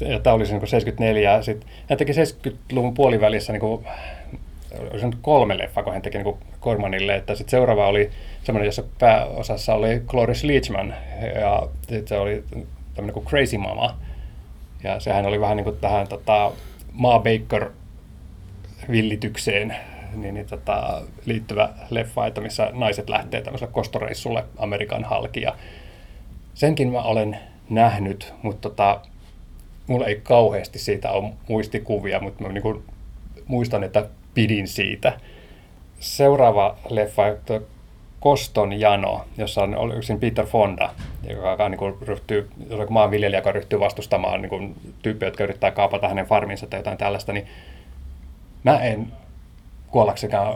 ja 0.08 0.20
tämä 0.20 0.34
oli 0.34 0.46
se 0.46 0.52
niin 0.52 0.68
74. 0.68 1.42
Sitten 1.42 1.68
hän 1.88 1.98
teki 1.98 2.12
70-luvun 2.12 2.94
puolivälissä 2.94 3.52
niin 3.52 3.60
kuin, 3.60 3.86
oli 4.90 5.00
se 5.00 5.06
kolme 5.22 5.58
leffa, 5.58 5.82
kun 5.82 5.92
hän 5.92 6.02
teki 6.02 6.18
niin 6.18 6.36
Kormanille. 6.60 7.16
Että 7.16 7.34
sitten 7.34 7.50
seuraava 7.50 7.86
oli 7.86 8.10
semmoinen, 8.42 8.66
jossa 8.66 8.84
pääosassa 8.98 9.74
oli 9.74 10.00
Cloris 10.06 10.44
Leachman. 10.44 10.94
Ja 11.40 11.62
sitten 11.80 12.08
se 12.08 12.18
oli 12.18 12.44
tämmöinen 12.94 13.14
kuin 13.14 13.26
Crazy 13.26 13.58
Mama. 13.58 13.96
Ja 14.84 15.00
sehän 15.00 15.26
oli 15.26 15.40
vähän 15.40 15.56
niin 15.56 15.64
kuin 15.64 15.76
tähän 15.80 16.08
tota, 16.08 16.52
Ma 16.92 17.18
Baker 17.18 17.70
villitykseen 18.90 19.76
niin, 20.14 20.34
niin 20.34 20.46
tota, 20.46 21.02
liittyvä 21.26 21.68
leffa, 21.90 22.26
että 22.26 22.40
missä 22.40 22.70
naiset 22.72 23.08
lähtee 23.08 23.42
tämmöiselle 23.42 23.72
kostoreissulle 23.72 24.44
Amerikan 24.58 25.04
halki. 25.04 25.42
Ja 25.42 25.54
senkin 26.54 26.92
mä 26.92 27.02
olen 27.02 27.38
nähnyt, 27.70 28.34
mutta 28.42 28.68
tota, 28.68 29.00
mulla 29.90 30.06
ei 30.06 30.20
kauheasti 30.22 30.78
siitä 30.78 31.10
ole 31.10 31.32
muistikuvia, 31.48 32.20
mutta 32.20 32.42
mä 32.42 32.52
niin 32.52 32.62
kuin 32.62 32.82
muistan, 33.46 33.84
että 33.84 34.06
pidin 34.34 34.68
siitä. 34.68 35.20
Seuraava 36.00 36.76
leffa, 36.90 37.22
Koston 38.20 38.80
jano, 38.80 39.24
jossa 39.38 39.62
on 39.62 39.96
yksin 39.96 40.20
Peter 40.20 40.46
Fonda, 40.46 40.90
joka 41.28 41.68
niin 41.68 41.78
kuin 41.78 41.94
ryhtyy, 42.02 42.50
maanviljelijä, 42.88 43.38
joka 43.38 43.52
ryhtyy 43.52 43.80
vastustamaan 43.80 44.42
niin 44.42 44.50
kuin, 44.50 44.76
tyyppiä, 45.02 45.28
jotka 45.28 45.44
yrittää 45.44 45.70
kaapata 45.70 46.08
hänen 46.08 46.26
farminsa 46.26 46.66
tai 46.66 46.78
jotain 46.78 46.98
tällaista, 46.98 47.32
niin 47.32 47.46
mä 48.64 48.80
en 48.80 49.12
kuollaksekään 49.88 50.54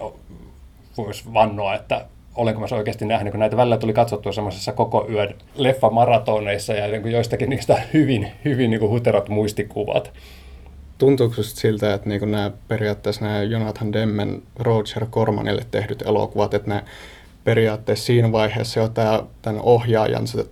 voisi 0.97 1.33
vannoa, 1.35 1.75
että 1.75 2.07
olenko 2.35 2.61
mä 2.61 2.67
se 2.67 2.75
oikeasti 2.75 3.05
nähnyt, 3.05 3.31
kun 3.31 3.41
näitä 3.41 3.57
välillä 3.57 3.77
tuli 3.77 3.93
katsottua 3.93 4.33
semmoisessa 4.33 4.73
koko 4.73 5.07
yön 5.11 5.35
leffamaratoneissa 5.57 6.73
ja 6.73 6.89
niin 6.89 7.03
kuin 7.03 7.13
joistakin 7.13 7.51
niistä 7.51 7.83
hyvin, 7.93 8.29
hyvin 8.45 8.71
niin 8.71 8.81
kuin 8.81 8.91
huterat 8.91 9.29
muistikuvat. 9.29 10.13
Tuntuuko 10.99 11.35
just 11.37 11.57
siltä, 11.57 11.95
että 11.95 12.09
niin 12.09 12.31
nämä 12.31 12.51
periaatteessa 12.69 13.25
nämä 13.25 13.43
Jonathan 13.43 13.93
Demmen 13.93 14.43
Roger 14.59 15.07
Cormanille 15.07 15.63
tehdyt 15.71 16.03
elokuvat, 16.03 16.55
että 16.55 16.71
ne 16.71 16.85
periaatteessa 17.45 18.05
siinä 18.05 18.33
vaiheessa 18.33 18.81
jo 18.81 18.89
tämä, 18.89 19.23
tämän 19.43 19.63
ohjaajan 19.63 20.27
se, 20.27 20.45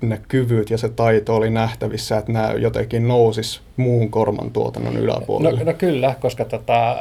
ne 0.00 0.20
kyvyt 0.28 0.70
ja 0.70 0.78
se 0.78 0.88
taito 0.88 1.36
oli 1.36 1.50
nähtävissä, 1.50 2.18
että 2.18 2.32
nämä 2.32 2.52
jotenkin 2.52 3.08
nousis 3.08 3.62
muun 3.76 4.10
Korman 4.10 4.50
tuotannon 4.50 4.96
yläpuolelle? 4.96 5.58
No, 5.58 5.64
no 5.64 5.72
kyllä, 5.72 6.14
koska 6.20 6.44
tota, 6.44 6.96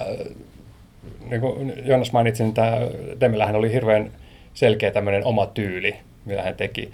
niin 1.30 1.42
kuin 1.42 1.74
Jonas 1.86 2.12
mainitsi, 2.12 2.44
niin 2.44 2.54
tämä 2.54 2.78
Demellähän 3.20 3.56
oli 3.56 3.74
hirveän 3.74 4.12
selkeä 4.54 4.92
tämmöinen 4.92 5.26
oma 5.26 5.46
tyyli, 5.46 5.96
mitä 6.26 6.42
hän 6.42 6.56
teki. 6.56 6.92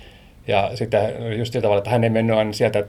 Ja 0.48 0.72
sitten 0.74 1.14
just 1.38 1.54
sillä 1.54 1.62
tavalla, 1.62 1.78
että 1.78 1.90
hän 1.90 2.04
ei 2.04 2.10
mennyt 2.10 2.38
aina 2.38 2.54
sieltä, 2.54 2.84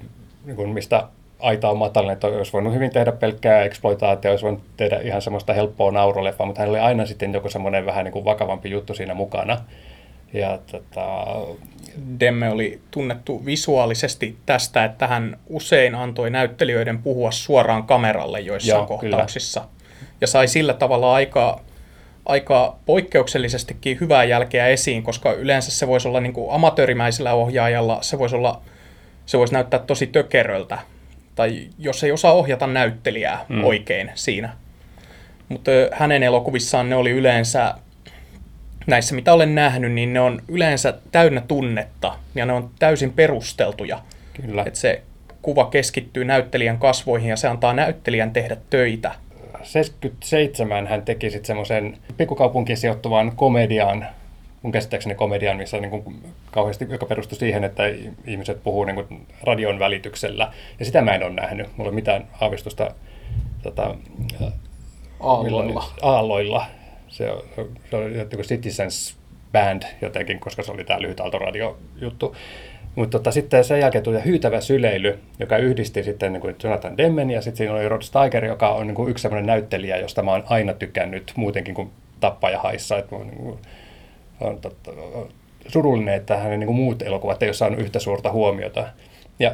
niin 0.44 0.56
kuin 0.56 0.70
mistä 0.70 1.08
aita 1.38 1.70
on 1.70 1.76
matalinen, 1.76 2.12
että 2.12 2.26
olisi 2.26 2.52
voinut 2.52 2.74
hyvin 2.74 2.90
tehdä 2.90 3.12
pelkkää 3.12 3.62
exploitaatio, 3.62 4.30
olisi 4.30 4.44
voinut 4.44 4.62
tehdä 4.76 5.00
ihan 5.00 5.22
semmoista 5.22 5.52
helppoa 5.52 5.90
nauruleffaa, 5.90 6.46
mutta 6.46 6.60
hän 6.60 6.70
oli 6.70 6.78
aina 6.78 7.06
sitten 7.06 7.34
joku 7.34 7.48
semmoinen 7.48 7.86
vähän 7.86 8.04
niin 8.04 8.12
kuin 8.12 8.24
vakavampi 8.24 8.70
juttu 8.70 8.94
siinä 8.94 9.14
mukana. 9.14 9.60
Ja 10.32 10.58
tota... 10.70 11.26
Demme 12.20 12.50
oli 12.50 12.80
tunnettu 12.90 13.46
visuaalisesti 13.46 14.36
tästä, 14.46 14.84
että 14.84 15.06
hän 15.06 15.38
usein 15.46 15.94
antoi 15.94 16.30
näyttelijöiden 16.30 17.02
puhua 17.02 17.30
suoraan 17.30 17.82
kameralle 17.82 18.40
joissain 18.40 18.78
Joo, 18.78 18.86
kohtauksissa. 18.86 19.60
Kyllä. 19.60 19.72
Ja 20.20 20.26
sai 20.26 20.48
sillä 20.48 20.74
tavalla 20.74 21.14
aika, 21.14 21.60
aika 22.26 22.76
poikkeuksellisestikin 22.86 24.00
hyvää 24.00 24.24
jälkeä 24.24 24.66
esiin, 24.66 25.02
koska 25.02 25.32
yleensä 25.32 25.70
se 25.70 25.86
voisi 25.86 26.08
olla 26.08 26.20
niin 26.20 26.32
kuin 26.32 26.52
amatöörimäisellä 26.52 27.34
ohjaajalla, 27.34 27.98
se 28.02 28.18
voisi, 28.18 28.36
olla, 28.36 28.62
se 29.26 29.38
voisi 29.38 29.52
näyttää 29.52 29.80
tosi 29.80 30.06
tökeröltä, 30.06 30.78
tai 31.34 31.68
jos 31.78 32.04
ei 32.04 32.12
osaa 32.12 32.32
ohjata 32.32 32.66
näyttelijää 32.66 33.44
mm. 33.48 33.64
oikein 33.64 34.10
siinä. 34.14 34.52
Mutta 35.48 35.70
hänen 35.92 36.22
elokuvissaan 36.22 36.90
ne 36.90 36.96
oli 36.96 37.10
yleensä, 37.10 37.74
näissä 38.86 39.14
mitä 39.14 39.32
olen 39.32 39.54
nähnyt, 39.54 39.92
niin 39.92 40.12
ne 40.12 40.20
on 40.20 40.42
yleensä 40.48 40.94
täynnä 41.12 41.40
tunnetta 41.40 42.14
ja 42.34 42.46
ne 42.46 42.52
on 42.52 42.70
täysin 42.78 43.12
perusteltuja. 43.12 43.98
Kyllä. 44.42 44.64
Että 44.66 44.78
se 44.78 45.02
kuva 45.42 45.64
keskittyy 45.64 46.24
näyttelijän 46.24 46.78
kasvoihin 46.78 47.30
ja 47.30 47.36
se 47.36 47.48
antaa 47.48 47.72
näyttelijän 47.72 48.32
tehdä 48.32 48.56
töitä. 48.70 49.14
77 49.66 50.86
hän 50.86 51.02
teki 51.02 51.30
sitten 51.30 51.46
semmoisen 51.46 51.98
pikkukaupunkiin 52.16 52.76
sijoittuvan 52.76 53.36
komedian, 53.36 54.06
mun 54.62 54.72
käsittääkseni 54.72 55.14
komedian, 55.14 55.56
missä 55.56 55.80
niin 55.80 55.90
kuin 55.90 56.22
kauheasti, 56.50 56.86
joka 56.90 57.06
perustui 57.06 57.38
siihen, 57.38 57.64
että 57.64 57.82
ihmiset 58.26 58.62
puhuu 58.62 58.84
niin 58.84 58.94
kuin 58.94 59.26
radion 59.42 59.78
välityksellä. 59.78 60.52
Ja 60.78 60.84
sitä 60.84 61.02
mä 61.02 61.14
en 61.14 61.22
ole 61.22 61.32
nähnyt. 61.32 61.66
Mulla 61.66 61.88
ei 61.88 61.88
ole 61.88 61.94
mitään 61.94 62.28
aavistusta 62.40 62.90
tota, 63.62 63.94
aalloilla. 65.20 65.84
aalloilla. 66.02 66.66
Se, 67.08 67.28
se 67.90 67.96
oli 67.96 68.18
joku 68.18 68.42
Citizens 68.42 69.16
Band 69.52 69.82
jotenkin, 70.02 70.40
koska 70.40 70.62
se 70.62 70.72
oli 70.72 70.84
tämä 70.84 71.02
lyhytaaltoradio 71.02 71.78
juttu. 72.00 72.36
Mutta 72.96 73.18
tota, 73.18 73.30
sitten 73.30 73.64
sen 73.64 73.80
jälkeen 73.80 74.04
tuli 74.04 74.24
hyytävä 74.24 74.60
syleily, 74.60 75.18
joka 75.38 75.56
yhdisti 75.56 76.02
sitten 76.02 76.32
niin 76.32 76.40
kuin 76.40 76.56
Jonathan 76.64 76.96
Demmen 76.96 77.30
ja 77.30 77.42
sitten 77.42 77.56
siinä 77.56 77.74
oli 77.74 77.88
Rod 77.88 78.02
Steiger, 78.02 78.44
joka 78.44 78.68
on 78.68 78.86
niin 78.86 78.94
kuin 78.94 79.10
yksi 79.10 79.22
sellainen 79.22 79.46
näyttelijä, 79.46 79.96
josta 79.96 80.22
mä 80.22 80.30
oon 80.30 80.44
aina 80.48 80.74
tykännyt 80.74 81.32
muutenkin 81.36 81.74
kuin 81.74 81.90
tappaja 82.20 82.58
haissa. 82.58 82.98
Että 82.98 83.16
niin 83.16 83.36
kuin, 83.36 83.58
on 84.40 84.60
totta, 84.60 84.90
surullinen, 85.68 86.14
että 86.14 86.36
hänen 86.36 86.60
niin 86.60 86.66
kuin 86.66 86.76
muut 86.76 87.02
elokuvat 87.02 87.42
ei 87.42 87.48
ole 87.48 87.54
saanut 87.54 87.80
yhtä 87.80 87.98
suurta 87.98 88.32
huomiota. 88.32 88.88
Ja 89.38 89.52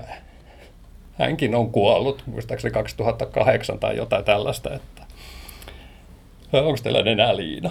hänkin 1.19 1.55
on 1.55 1.71
kuollut, 1.71 2.23
muistaakseni 2.27 2.73
2008 2.73 3.79
tai 3.79 3.97
jotain 3.97 4.25
tällaista. 4.25 4.75
Että, 4.75 5.03
onko 6.53 6.79
teillä 6.83 7.11
enää 7.11 7.37
liina? 7.37 7.71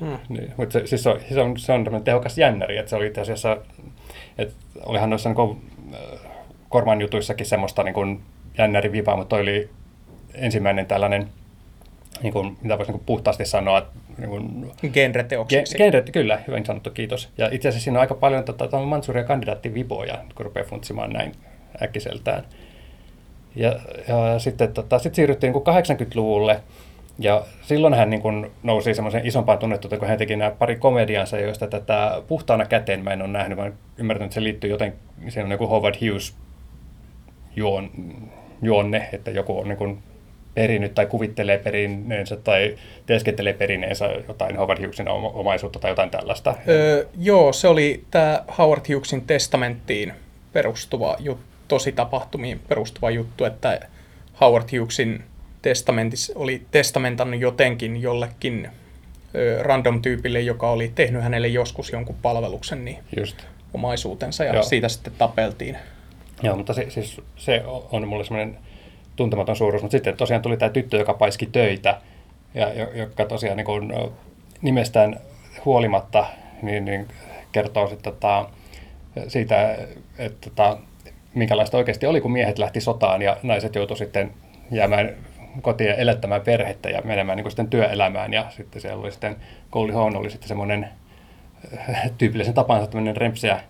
Hmm. 0.00 0.18
Niin, 0.28 0.52
mutta 0.56 0.72
se, 0.72 0.86
siis 0.86 1.02
se, 1.02 1.10
on, 1.10 1.20
se, 1.28 1.40
on, 1.40 1.58
se 1.58 1.72
on 1.72 2.04
tehokas 2.04 2.38
jännäri, 2.38 2.76
että 2.76 2.90
se 2.90 2.96
oli 2.96 3.06
itse 3.06 3.20
asiassa, 3.20 3.56
että 4.38 4.54
olihan 4.86 5.10
noissa 5.10 5.28
niin 5.28 5.62
Korman 6.68 7.00
jutuissakin 7.00 7.46
semmoista 7.46 7.82
niin 7.82 7.94
kuin 7.94 8.20
jännäri 8.58 8.92
vipaa, 8.92 9.16
mutta 9.16 9.28
toi 9.28 9.40
oli 9.40 9.70
ensimmäinen 10.34 10.86
tällainen, 10.86 11.28
niin 12.22 12.32
kuin, 12.32 12.58
mitä 12.62 12.78
voisi 12.78 12.92
niin 12.92 12.98
kuin 12.98 13.06
puhtaasti 13.06 13.44
sanoa, 13.44 13.86
niin 14.18 14.30
kuin, 14.30 14.72
Genreteoksiksi. 14.92 15.78
Genre, 15.78 16.02
kyllä, 16.12 16.42
hyvin 16.46 16.66
sanottu, 16.66 16.90
kiitos. 16.90 17.28
Ja 17.38 17.48
itse 17.52 17.68
asiassa 17.68 17.84
siinä 17.84 17.98
on 17.98 18.00
aika 18.00 18.14
paljon 18.14 18.44
tota, 18.44 18.80
Mansuria 18.80 19.24
kandidaattivipoja, 19.24 20.18
kun 20.34 20.46
rupeaa 20.46 20.66
funtsimaan 20.66 21.12
näin 21.12 21.32
äkkiseltään. 21.82 22.44
Ja, 23.56 23.80
ja 24.08 24.38
sitten 24.38 24.72
tota, 24.72 24.98
sit 24.98 25.14
siirryttiin 25.14 25.52
niin 25.52 25.98
80-luvulle, 25.98 26.60
ja 27.18 27.44
silloin 27.62 27.94
hän 27.94 28.10
niin 28.10 28.22
kuin 28.22 28.50
nousi 28.62 28.94
semmoisen 28.94 29.26
isompaan 29.26 29.58
tunnettuuteen, 29.58 29.98
kun 29.98 30.08
hän 30.08 30.18
teki 30.18 30.36
nämä 30.36 30.50
pari 30.50 30.76
komediansa, 30.76 31.38
joista 31.38 31.66
tätä 31.66 32.22
puhtaana 32.28 32.64
käteen 32.64 33.04
mä 33.04 33.10
en 33.10 33.22
ole 33.22 33.28
nähnyt, 33.28 33.58
vaan 33.58 33.74
ymmärtänyt, 33.98 34.26
että 34.26 34.34
se 34.34 34.42
liittyy 34.42 34.70
joten, 34.70 34.94
siinä 35.28 35.44
on 35.44 35.50
joku 35.50 35.66
Howard 35.66 35.94
Hughes 35.94 36.36
juon, 37.56 37.90
juonne, 38.62 39.08
että 39.12 39.30
joku 39.30 39.58
on 39.58 39.68
niin 39.68 39.78
kuin 39.78 39.98
perinyt 40.54 40.94
tai 40.94 41.06
kuvittelee 41.06 41.58
perineensä 41.58 42.36
tai 42.36 42.76
teeskentelee 43.06 43.52
perineensä 43.52 44.06
jotain 44.28 44.56
Howard 44.56 44.78
Hughesin 44.78 45.08
omaisuutta 45.08 45.78
tai 45.78 45.90
jotain 45.90 46.10
tällaista. 46.10 46.54
Öö, 46.68 47.06
joo, 47.18 47.52
se 47.52 47.68
oli 47.68 48.04
tämä 48.10 48.44
Howard 48.58 48.94
Hughesin 48.94 49.26
testamenttiin 49.26 50.12
perustuva 50.52 51.16
juttu, 51.18 51.44
tosi 51.68 51.92
tapahtumiin 51.92 52.60
perustuva 52.68 53.10
juttu, 53.10 53.44
että 53.44 53.80
Howard 54.40 54.78
Hughesin 54.78 55.24
testamentissa 55.66 56.32
oli 56.36 56.62
testamentannut 56.70 57.40
jotenkin 57.40 58.02
jollekin 58.02 58.68
random 59.60 60.02
tyypille, 60.02 60.40
joka 60.40 60.70
oli 60.70 60.92
tehnyt 60.94 61.22
hänelle 61.22 61.48
joskus 61.48 61.92
jonkun 61.92 62.16
palveluksen, 62.22 62.84
niin 62.84 62.98
Just. 63.16 63.36
omaisuutensa 63.74 64.44
ja 64.44 64.54
Joo. 64.54 64.62
siitä 64.62 64.88
sitten 64.88 65.12
tapeltiin. 65.18 65.76
Joo, 66.42 66.56
mutta 66.56 66.72
se, 66.72 66.86
siis, 66.90 67.20
se 67.36 67.62
on 67.92 68.08
mulle 68.08 68.24
semmoinen 68.24 68.58
tuntematon 69.16 69.56
suuruus, 69.56 69.82
mutta 69.82 69.92
sitten 69.92 70.16
tosiaan 70.16 70.42
tuli 70.42 70.56
tämä 70.56 70.70
tyttö, 70.70 70.96
joka 70.96 71.14
paiski 71.14 71.46
töitä, 71.46 72.00
ja 72.54 72.68
joka 72.94 73.24
tosiaan 73.24 73.56
niin 73.56 73.64
kuin, 73.64 73.92
nimestään 74.62 75.20
huolimatta 75.64 76.26
niin, 76.62 76.84
niin 76.84 77.08
kertoo 77.52 77.88
sitten, 77.88 78.12
tota, 78.12 78.48
siitä, 79.28 79.78
että 80.18 80.50
tota, 80.50 80.78
minkälaista 81.34 81.76
oikeasti 81.76 82.06
oli, 82.06 82.20
kun 82.20 82.32
miehet 82.32 82.58
lähti 82.58 82.80
sotaan 82.80 83.22
ja 83.22 83.36
naiset 83.42 83.74
joutuivat 83.74 83.98
sitten 83.98 84.30
jäämään 84.70 85.16
kotiin 85.62 85.90
elättämään 85.90 86.40
perhettä 86.40 86.90
ja 86.90 87.00
menemään 87.04 87.36
niin 87.36 87.50
sitten 87.50 87.68
työelämään. 87.68 88.32
Ja 88.32 88.46
sitten 88.50 88.82
siellä 88.82 89.02
oli 89.02 89.10
sitten, 89.10 89.36
Goldie 89.72 89.96
oli 89.96 90.30
sitten 90.30 90.48
semmoinen 90.48 90.88
tyypillisen 92.18 92.54
tapansa 92.54 92.86
tämmöinen 92.86 93.16
rempseä 93.16 93.60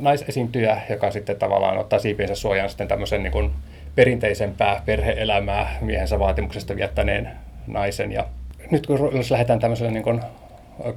naisesiintyjä, 0.00 0.80
joka 0.90 1.10
sitten 1.10 1.36
tavallaan 1.36 1.78
ottaa 1.78 1.98
siipiensä 1.98 2.34
suojaan 2.34 2.68
sitten 2.68 2.88
tämmöisen 2.88 3.22
niin 3.22 3.32
kuin 3.32 3.50
perinteisempää 3.94 4.82
perheelämää 4.86 5.78
miehensä 5.80 6.18
vaatimuksesta 6.18 6.76
viettäneen 6.76 7.30
naisen. 7.66 8.12
Ja 8.12 8.26
nyt 8.70 8.86
kun 8.86 9.10
jos 9.16 9.30
lähdetään 9.30 9.58
tämmöiselle 9.58 9.92
niin 9.92 10.02
kuin, 10.02 10.20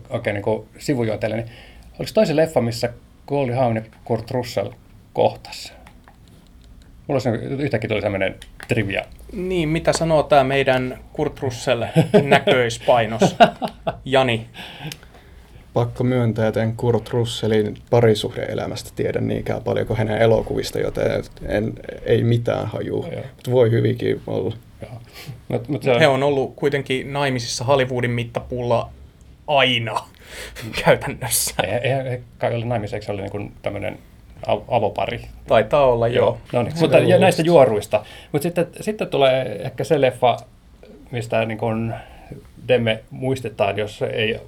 oikein 0.09 0.33
niin 0.33 0.43
kuin 0.43 0.67
sivujuonteelle, 0.77 1.35
niin 1.35 1.47
oliko 1.99 2.11
toisen 2.13 2.35
leffa, 2.35 2.61
missä 2.61 2.89
Goldie 3.27 3.55
Hawn 3.55 3.75
ja 3.75 3.81
Kurt 4.05 4.31
Russell 4.31 4.69
kohtas? 5.13 5.73
Mulla 7.07 7.21
olisi 7.25 7.29
yhtäkkiä 7.63 7.87
tuli 7.87 8.01
sellainen 8.01 8.35
trivia. 8.67 9.05
Niin, 9.33 9.69
mitä 9.69 9.93
sanoo 9.93 10.23
tämä 10.23 10.43
meidän 10.43 10.99
Kurt 11.13 11.39
Russell 11.39 11.83
näköispainos, 12.23 13.35
Jani? 14.05 14.47
pakko 15.77 16.03
myöntää, 16.03 16.47
että 16.47 16.63
en 16.63 16.75
Kurt 16.75 17.09
Russellin 17.09 17.77
parisuhdeelämästä 17.89 18.89
tiedä 18.95 19.21
niinkään 19.21 19.63
paljon 19.63 19.87
kuin 19.87 19.97
hänen 19.97 20.17
elokuvista, 20.17 20.79
joten 20.79 21.23
en, 21.45 21.73
ei 22.05 22.23
mitään 22.23 22.67
hajua. 22.67 23.05
Mutta 23.05 23.51
voi 23.51 23.71
hyvinkin 23.71 24.21
olla. 24.27 24.55
Mut, 25.47 25.67
mut 25.67 25.83
se... 25.83 25.99
He 25.99 26.07
on 26.07 26.23
ollut 26.23 26.55
kuitenkin 26.55 27.13
naimisissa 27.13 27.63
Hollywoodin 27.63 28.11
mittapuulla 28.11 28.89
aina 29.47 29.95
käytännössä. 30.85 31.53
Eihän 31.81 32.05
he 32.05 32.21
kai 32.37 32.55
ole 32.55 32.65
naimisissa, 32.65 33.05
se 33.05 33.11
oli 33.11 33.21
niin 33.21 33.53
tämmöinen 33.61 33.99
avopari. 34.67 35.21
Taitaa 35.47 35.85
olla, 35.85 36.07
joo. 36.07 36.25
joo. 36.25 36.37
No 36.53 36.63
niin, 36.63 36.73
mutta 36.79 36.97
ja 36.97 37.19
näistä 37.19 37.41
juoruista. 37.41 38.05
Mutta 38.31 38.43
sitten, 38.43 38.67
sitten 38.81 39.07
tulee 39.07 39.61
ehkä 39.63 39.83
se 39.83 40.01
leffa, 40.01 40.37
mistä 41.11 41.45
niin 41.45 41.57
kun 41.57 41.93
Demme 42.67 43.03
muistetaan, 43.11 43.77
jos 43.77 44.01
ei 44.01 44.39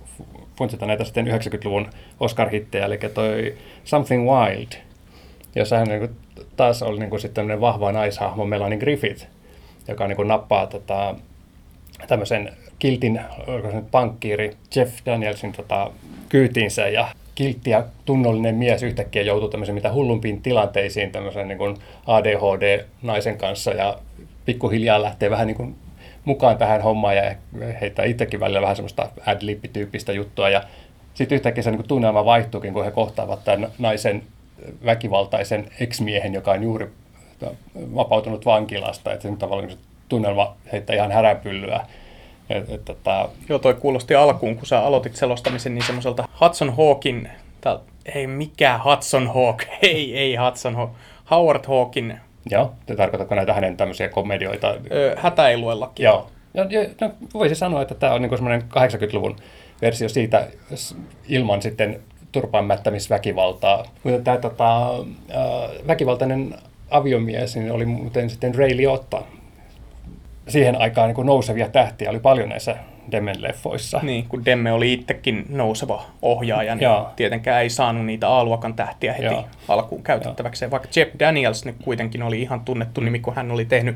funtsita 0.58 0.86
näitä 0.86 1.04
sitten 1.04 1.28
90-luvun 1.28 1.88
Oscar-hittejä, 2.20 2.86
eli 2.86 2.98
toi 3.14 3.56
Something 3.84 4.30
Wild, 4.30 4.72
jossa 5.56 5.78
hän 5.78 5.88
niin 5.88 6.10
taas 6.56 6.84
oli 6.84 7.00
niin 7.00 7.20
sitten 7.20 7.62
vahva 7.62 7.92
naishahmo 7.92 8.46
Melanie 8.46 8.80
Griffith, 8.80 9.28
joka 9.88 10.08
niin 10.08 10.28
nappaa 10.28 10.68
tota, 10.68 11.16
tämmöisen 12.08 12.54
kiltin 12.80 13.22
pankkiiri 13.92 14.58
Jeff 14.76 14.94
Danielsin 15.06 15.52
tota, 15.52 15.92
kyytiinsä 16.30 16.88
ja 16.88 17.08
kiltti 17.40 17.70
ja 17.70 17.84
tunnollinen 18.06 18.56
mies 18.56 18.84
yhtäkkiä 18.84 19.22
joutuu 19.22 19.50
tämmöisen 19.50 19.76
mitä 19.76 19.94
hullumpiin 19.94 20.42
tilanteisiin 20.42 21.12
tämmöisen 21.12 21.48
niin 21.48 21.58
kuin 21.58 21.78
ADHD-naisen 22.08 23.38
kanssa 23.38 23.72
ja 23.72 23.98
pikkuhiljaa 24.46 25.02
lähtee 25.02 25.30
vähän 25.30 25.48
niin 25.48 25.58
kuin 25.58 25.76
mukaan 26.26 26.58
tähän 26.58 26.82
hommaan 26.82 27.16
ja 27.16 27.36
heittää 27.82 28.06
itsekin 28.06 28.40
välillä 28.40 28.62
vähän 28.62 28.76
semmoista 28.76 29.10
ad 29.26 29.68
tyyppistä 29.74 30.12
juttua 30.12 30.50
ja 30.50 30.64
sitten 31.14 31.36
yhtäkkiä 31.36 31.64
se 31.64 31.72
niin 31.72 31.88
tunnelma 31.88 32.26
vaihtuukin, 32.26 32.74
kun 32.74 32.86
he 32.86 32.92
kohtaavat 32.92 33.44
tämän 33.44 33.72
naisen 33.78 34.24
väkivaltaisen 34.86 35.70
ex-miehen, 35.80 36.34
joka 36.34 36.52
on 36.52 36.64
juuri 36.64 36.90
vapautunut 37.96 38.46
vankilasta, 38.46 39.14
että 39.14 39.30
se 39.30 39.36
tavallaan 39.36 39.68
niin 39.68 39.80
tunnelma 40.10 40.56
heittää 40.72 40.96
ihan 40.96 41.12
häränpyllyä. 41.12 41.86
Et, 42.50 42.70
et, 42.70 42.86
tota... 42.86 43.30
Joo, 43.50 43.60
toi 43.60 43.74
kuulosti 43.74 44.16
alkuun, 44.16 44.56
kun 44.56 44.66
sä 44.66 44.80
aloitit 44.80 45.16
selostamisen, 45.16 45.76
niin 45.76 45.86
semmoiselta 45.86 46.28
Hudson 46.42 46.76
Hawkin, 46.78 47.30
tai 47.62 47.78
ei 48.16 48.28
mikä 48.28 48.80
Hudson 48.86 49.28
Hawk, 49.28 49.64
ei, 49.82 50.18
ei 50.18 50.36
Hudson 50.36 50.76
Hawk, 50.76 50.92
Howard 51.32 51.66
Hawkin. 51.68 52.20
Joo, 52.50 52.74
te 52.86 52.96
tarkoitatko 52.96 53.36
näitä 53.36 53.54
hänen 53.54 53.78
tämmöisiä 53.78 54.10
komedioita? 54.10 54.76
Öö, 54.92 55.16
hätäiluellakin. 55.18 56.04
Joo, 56.04 56.30
ja, 56.54 56.66
ja, 56.70 56.90
no, 57.02 57.12
voisi 57.34 57.56
sanoa, 57.56 57.82
että 57.82 57.96
tämä 57.96 58.14
on 58.14 58.22
niin 58.22 58.38
semmoinen 58.38 58.62
80-luvun 58.62 59.36
versio 59.82 60.10
siitä 60.10 60.48
ilman 61.28 61.62
sitten 61.62 62.00
turpaanmättämisväkivaltaa. 62.32 63.86
Mutta 64.04 64.22
tämä 64.22 64.38
tota, 64.38 64.90
väkivaltainen 65.88 66.56
aviomies 66.90 67.56
niin 67.56 67.72
oli 67.72 67.86
muuten 67.86 68.30
sitten 68.30 68.56
Ray 68.56 68.78
Liotta. 68.78 69.22
Siihen 70.50 70.82
aikaan 70.82 71.14
niin 71.14 71.26
nousevia 71.26 71.70
tähtiä 71.70 72.10
oli 72.10 72.20
paljon 72.20 72.50
näissä 72.50 72.76
Demmen 73.12 73.42
leffoissa. 73.42 74.00
Niin, 74.04 74.26
kun 74.30 74.46
Demme 74.46 74.72
oli 74.72 74.94
itsekin 74.94 75.46
nouseva 75.50 76.06
ohjaaja, 76.22 76.76
niin 76.76 76.84
Joo. 76.84 77.10
tietenkään 77.16 77.62
ei 77.62 77.70
saanut 77.70 78.06
niitä 78.06 78.30
A-luokan 78.30 78.74
tähtiä 78.74 79.14
heti 79.14 79.26
Joo. 79.26 79.46
alkuun 79.68 80.04
käytettäväksi. 80.04 80.72
Vaikka 80.72 80.90
Jeff 80.96 81.12
Daniels 81.20 81.66
nyt 81.66 81.76
kuitenkin 81.84 82.24
oli 82.24 82.42
ihan 82.42 82.60
tunnettu 82.60 83.02
nimi, 83.02 83.20
kun 83.20 83.36
hän 83.36 83.52
oli 83.52 83.66
tehnyt 83.66 83.96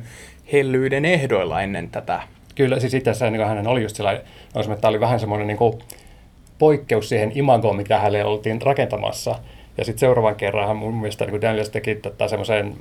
Hellyyden 0.54 1.06
ehdoilla 1.06 1.62
ennen 1.62 1.90
tätä. 1.90 2.22
Kyllä, 2.56 2.80
siis 2.80 2.94
itse 2.94 3.10
asiassa 3.10 3.30
niin 3.30 3.48
hän 3.48 3.68
oli 3.68 3.82
just 3.82 3.96
sellainen, 3.96 4.24
että 4.56 4.76
tämä 4.76 4.90
oli 4.90 5.00
vähän 5.00 5.20
semmoinen 5.20 5.48
niin 5.48 5.58
kuin, 5.58 5.80
poikkeus 6.60 7.10
siihen 7.10 7.32
imagoon, 7.36 7.76
mitä 7.76 8.00
hänelle 8.00 8.26
oltiin 8.26 8.62
rakentamassa. 8.62 9.36
Ja 9.78 9.86
sitten 9.86 10.00
seuraavan 10.00 10.36
kerran 10.36 10.68
hän 10.68 10.78
mun 10.78 10.94
mielestä 10.94 11.26
niin 11.26 11.42
Daniels 11.42 11.70
teki 11.70 11.96
tätä 11.96 12.28
semmoisen 12.28 12.74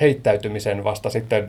heittäytymisen 0.00 0.84
vasta 0.84 1.10
sitten 1.10 1.48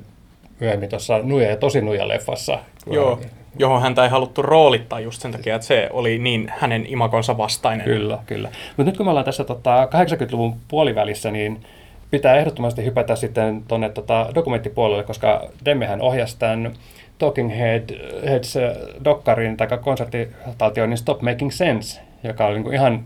myöhemmin 0.60 0.90
tuossa 0.90 1.20
Nuja 1.24 1.50
ja 1.50 1.58
tosi 1.58 1.82
Nuja 1.82 2.08
leffassa. 2.08 2.60
Joo, 2.92 3.16
hän... 3.16 3.30
johon 3.60 3.82
häntä 3.82 4.04
ei 4.04 4.10
haluttu 4.10 4.42
roolittaa 4.42 5.00
just 5.00 5.22
sen 5.22 5.32
takia, 5.32 5.56
että 5.56 5.68
se 5.68 5.90
oli 5.94 6.20
niin 6.20 6.52
hänen 6.58 6.86
imakonsa 6.86 7.38
vastainen. 7.38 7.86
Kyllä, 7.86 8.20
kyllä. 8.26 8.50
Mutta 8.68 8.84
nyt 8.84 8.98
kun 8.98 9.06
me 9.06 9.10
ollaan 9.10 9.26
tässä 9.26 9.44
tota, 9.44 9.86
80-luvun 9.86 10.56
puolivälissä, 10.68 11.32
niin 11.32 11.66
pitää 12.12 12.36
ehdottomasti 12.36 12.86
hypätä 12.86 13.16
sitten 13.16 13.64
tuonne 13.68 13.90
tota, 13.90 14.30
dokumenttipuolelle, 14.36 15.04
koska 15.04 15.50
Demmehän 15.66 16.02
ohjasi 16.02 16.40
tämän 16.40 16.74
Talking 17.18 17.58
Head, 17.58 17.90
Heads 18.26 18.58
äh, 18.58 18.72
dokkarin 19.04 19.58
tai 19.58 19.68
konserttitaltioinnin 19.82 20.98
Stop 20.98 21.22
Making 21.22 21.52
Sense, 21.52 22.02
joka 22.24 22.46
oli 22.46 22.60
niin 22.60 22.74
ihan 22.74 23.04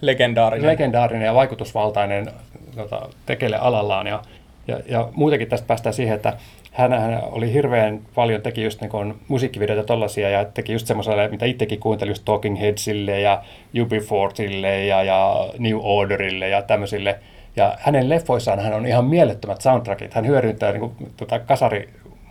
legendaarinen. 0.00 0.70
legendaarinen 0.70 1.26
ja 1.26 1.34
vaikutusvaltainen 1.34 2.30
tota, 2.76 3.08
tekele 3.26 3.56
alallaan. 3.56 4.06
Ja, 4.06 4.22
ja, 4.68 4.80
ja 4.88 5.08
muutenkin 5.12 5.48
tästä 5.48 5.66
päästään 5.66 5.94
siihen, 5.94 6.16
että 6.16 6.36
hän, 6.78 7.22
oli 7.22 7.52
hirveän 7.52 8.00
paljon, 8.14 8.42
teki 8.42 8.62
just 8.62 8.80
niin 8.80 9.14
musiikkivideoita 9.28 9.86
tollaisia 9.86 10.30
ja 10.30 10.44
teki 10.44 10.72
just 10.72 10.86
semmoiselle, 10.86 11.28
mitä 11.28 11.46
itsekin 11.46 11.80
kuuntelin 11.80 12.10
just 12.10 12.24
Talking 12.24 12.60
Headsille 12.60 13.20
ja 13.20 13.42
UB40 13.76 14.66
ja, 14.88 15.02
ja 15.02 15.48
New 15.58 15.78
Orderille 15.82 16.48
ja 16.48 16.62
tämmöisille. 16.62 17.18
Ja 17.56 17.76
hänen 17.78 18.08
leffoissaan 18.08 18.58
hän 18.58 18.72
on 18.72 18.86
ihan 18.86 19.04
mielettömät 19.04 19.60
soundtrackit. 19.60 20.14
Hän 20.14 20.26
hyödyntää 20.26 20.72
niin 20.72 20.80
kuin, 20.80 21.12
tota, 21.16 21.38
kasari 21.38 21.88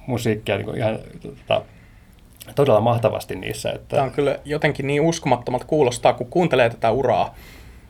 musiikkia 0.07 0.55
niin 0.55 0.65
kuin 0.65 0.77
ihan 0.77 0.99
tota, 1.21 1.61
todella 2.55 2.81
mahtavasti 2.81 3.35
niissä. 3.35 3.71
Että... 3.71 3.95
Tämä 3.95 4.03
on 4.03 4.11
kyllä 4.11 4.39
jotenkin 4.45 4.87
niin 4.87 5.01
uskomattomalta 5.01 5.65
kuulostaa, 5.65 6.13
kun 6.13 6.27
kuuntelee 6.29 6.69
tätä 6.69 6.91
uraa. 6.91 7.35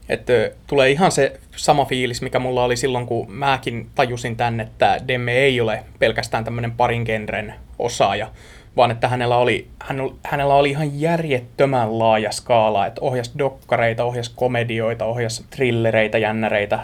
Että 0.10 0.34
tulee 0.68 0.90
ihan 0.90 1.12
se 1.12 1.40
sama 1.56 1.86
fiilis, 1.86 2.22
mikä 2.22 2.40
mulla 2.40 2.64
oli 2.64 2.78
silloin, 2.78 3.06
kun 3.06 3.32
mäkin 3.32 3.90
tajusin 3.96 4.36
tänne, 4.36 4.64
että 4.64 4.98
Demme 5.08 5.32
ei 5.32 5.62
ole 5.62 5.84
pelkästään 6.00 6.44
tämmöinen 6.44 6.72
parin 6.72 7.04
genren 7.06 7.54
osaaja, 7.80 8.32
vaan 8.76 8.92
että 8.92 9.08
hänellä 9.08 9.38
oli, 9.38 9.68
hän, 9.80 9.98
hänellä 10.24 10.54
oli 10.54 10.70
ihan 10.70 11.02
järjettömän 11.02 12.00
laaja 12.00 12.32
skaala, 12.32 12.86
että 12.86 13.02
ohjas 13.02 13.34
dokkareita, 13.38 14.04
ohjas 14.04 14.30
komedioita, 14.30 15.06
ohjas 15.06 15.46
trillereitä, 15.50 16.18
jännäreitä, 16.18 16.80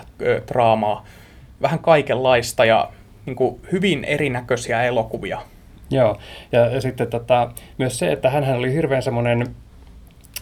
draamaa, 0.48 1.06
vähän 1.62 1.80
kaikenlaista 1.80 2.66
ja 2.66 2.90
niin 3.26 3.36
kuin 3.36 3.62
hyvin 3.72 4.04
erinäköisiä 4.04 4.84
elokuvia. 4.84 5.42
Joo, 5.90 6.18
ja 6.52 6.82
sitten 6.82 7.08
tota, 7.08 7.52
myös 7.78 8.00
se, 8.00 8.12
että 8.12 8.30
hän 8.30 8.58
oli 8.58 8.74
hirveän 8.74 9.04
semmoinen, 9.04 9.56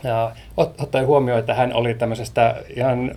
ja, 0.04 0.32
ottaen 0.58 1.08
huomioon, 1.08 1.40
että 1.40 1.54
hän 1.54 1.74
oli 1.74 1.94
tämmöisestä 1.94 2.56
ihan 2.76 3.16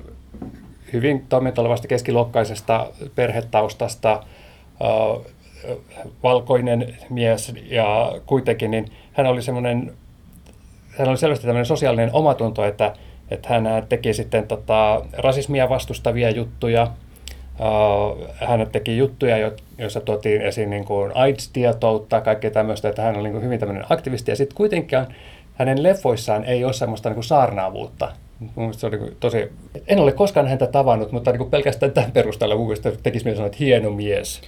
hyvin 0.93 1.27
toimeentulevasta 1.29 1.89
keskiluokkaisesta 1.89 2.87
perhetaustasta, 3.15 4.23
uh, 4.81 5.27
valkoinen 6.23 6.97
mies 7.11 7.53
ja 7.71 8.13
kuitenkin, 8.27 8.71
niin 8.71 8.93
hän 9.13 9.27
oli 9.27 9.43
semmoinen, 9.43 9.93
hän 10.99 11.09
oli 11.09 11.19
selvästi 11.19 11.47
tämmöinen 11.47 11.67
sosiaalinen 11.67 12.11
omatunto, 12.13 12.65
että, 12.65 12.93
että 13.31 13.49
hän 13.49 13.87
teki 13.89 14.15
sitten 14.15 14.49
tota, 14.49 15.03
rasismia 15.19 15.69
vastustavia 15.69 16.31
juttuja, 16.31 16.91
hän 18.35 18.67
teki 18.73 18.97
juttuja, 18.97 19.53
joissa 19.79 20.01
tuotiin 20.01 20.43
esiin 20.43 20.71
niin 20.71 20.85
kuin 20.85 21.13
AIDS-tietoutta, 21.15 22.21
kaikkea 22.21 22.51
tämmöistä, 22.51 22.89
että 22.89 23.03
hän 23.03 23.17
oli 23.17 23.23
niin 23.23 23.33
kuin 23.33 23.45
hyvin 23.45 23.61
tämmöinen 23.61 23.85
aktivisti. 23.91 24.31
Ja 24.31 24.37
sitten 24.37 24.57
kuitenkin 24.57 24.99
hänen 25.55 25.83
leffoissaan 25.83 26.45
ei 26.45 26.65
ole 26.65 26.73
semmoista 26.73 27.09
niin 27.09 27.15
kuin 27.15 27.25
saarnaavuutta. 27.25 28.13
Se 28.73 28.87
oli 28.87 28.99
tosi... 29.21 29.53
En 29.87 29.99
ole 29.99 30.13
koskaan 30.13 30.49
häntä 30.49 30.67
tavannut, 30.67 31.13
mutta 31.13 31.31
niin 31.31 31.39
kuin 31.39 31.51
pelkästään 31.51 31.93
tämän 31.93 32.13
perusteella 32.13 32.57
mun 32.57 32.67
mielestä 32.67 32.93
tekisi 33.03 33.35
sanoa, 33.35 33.47
että 33.47 33.59
hieno 33.61 33.91
mies. 33.91 34.41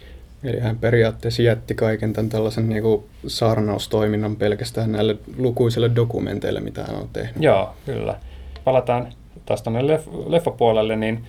Eli 0.45 0.61
hän 0.61 0.79
periaatteessa 0.79 1.43
jätti 1.43 1.75
kaiken 1.75 2.13
tämän 2.13 2.29
tällaisen 2.29 2.69
niin 2.69 2.83
kuin 2.83 3.05
saarnaustoiminnan 3.27 4.37
pelkästään 4.37 4.93
näille 4.93 5.17
lukuisille 5.39 5.91
dokumenteille, 5.97 6.61
mitä 6.61 6.85
hän 6.85 6.97
on 6.97 7.09
tehnyt. 7.13 7.43
Joo, 7.43 7.75
kyllä. 7.87 8.17
Palataan 8.65 9.13
taas 9.47 9.63
tuonne 9.63 9.97
leff- 9.97 10.31
leffapuolelle, 10.33 10.97
niin 10.97 11.25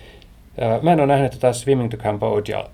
Mä 0.82 0.92
en 0.92 1.00
ole 1.00 1.06
nähnyt 1.06 1.32
tätä 1.32 1.52
Swimming 1.52 1.90
to 1.90 1.96
Cambodia 1.96 2.64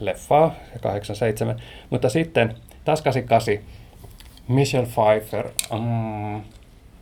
leffaa, 0.00 0.54
87, 0.80 1.62
mutta 1.90 2.08
sitten 2.08 2.54
taas 2.84 3.02
88, 3.02 3.64
Michelle 4.48 4.86
Pfeiffer. 4.86 5.48
Mm, 5.72 6.42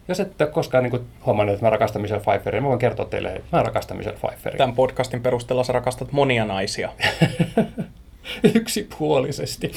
jos 0.08 0.20
et 0.20 0.40
ole 0.40 0.50
koskaan 0.50 0.84
niin 0.84 1.06
huomannut, 1.26 1.54
että 1.54 1.66
mä 1.66 1.70
rakastan 1.70 2.02
Michelle 2.02 2.24
Pfeifferia, 2.24 2.60
mä 2.60 2.68
voin 2.68 2.78
kertoa 2.78 3.06
teille, 3.06 3.32
että 3.32 3.56
mä 3.56 3.62
rakastan 3.62 3.96
Michelle 3.96 4.18
Pfeifferia. 4.18 4.58
Tämän 4.58 4.74
podcastin 4.74 5.22
perusteella 5.22 5.64
sä 5.64 5.72
rakastat 5.72 6.12
monia 6.12 6.44
naisia. 6.44 6.92
Yksipuolisesti. 8.54 9.72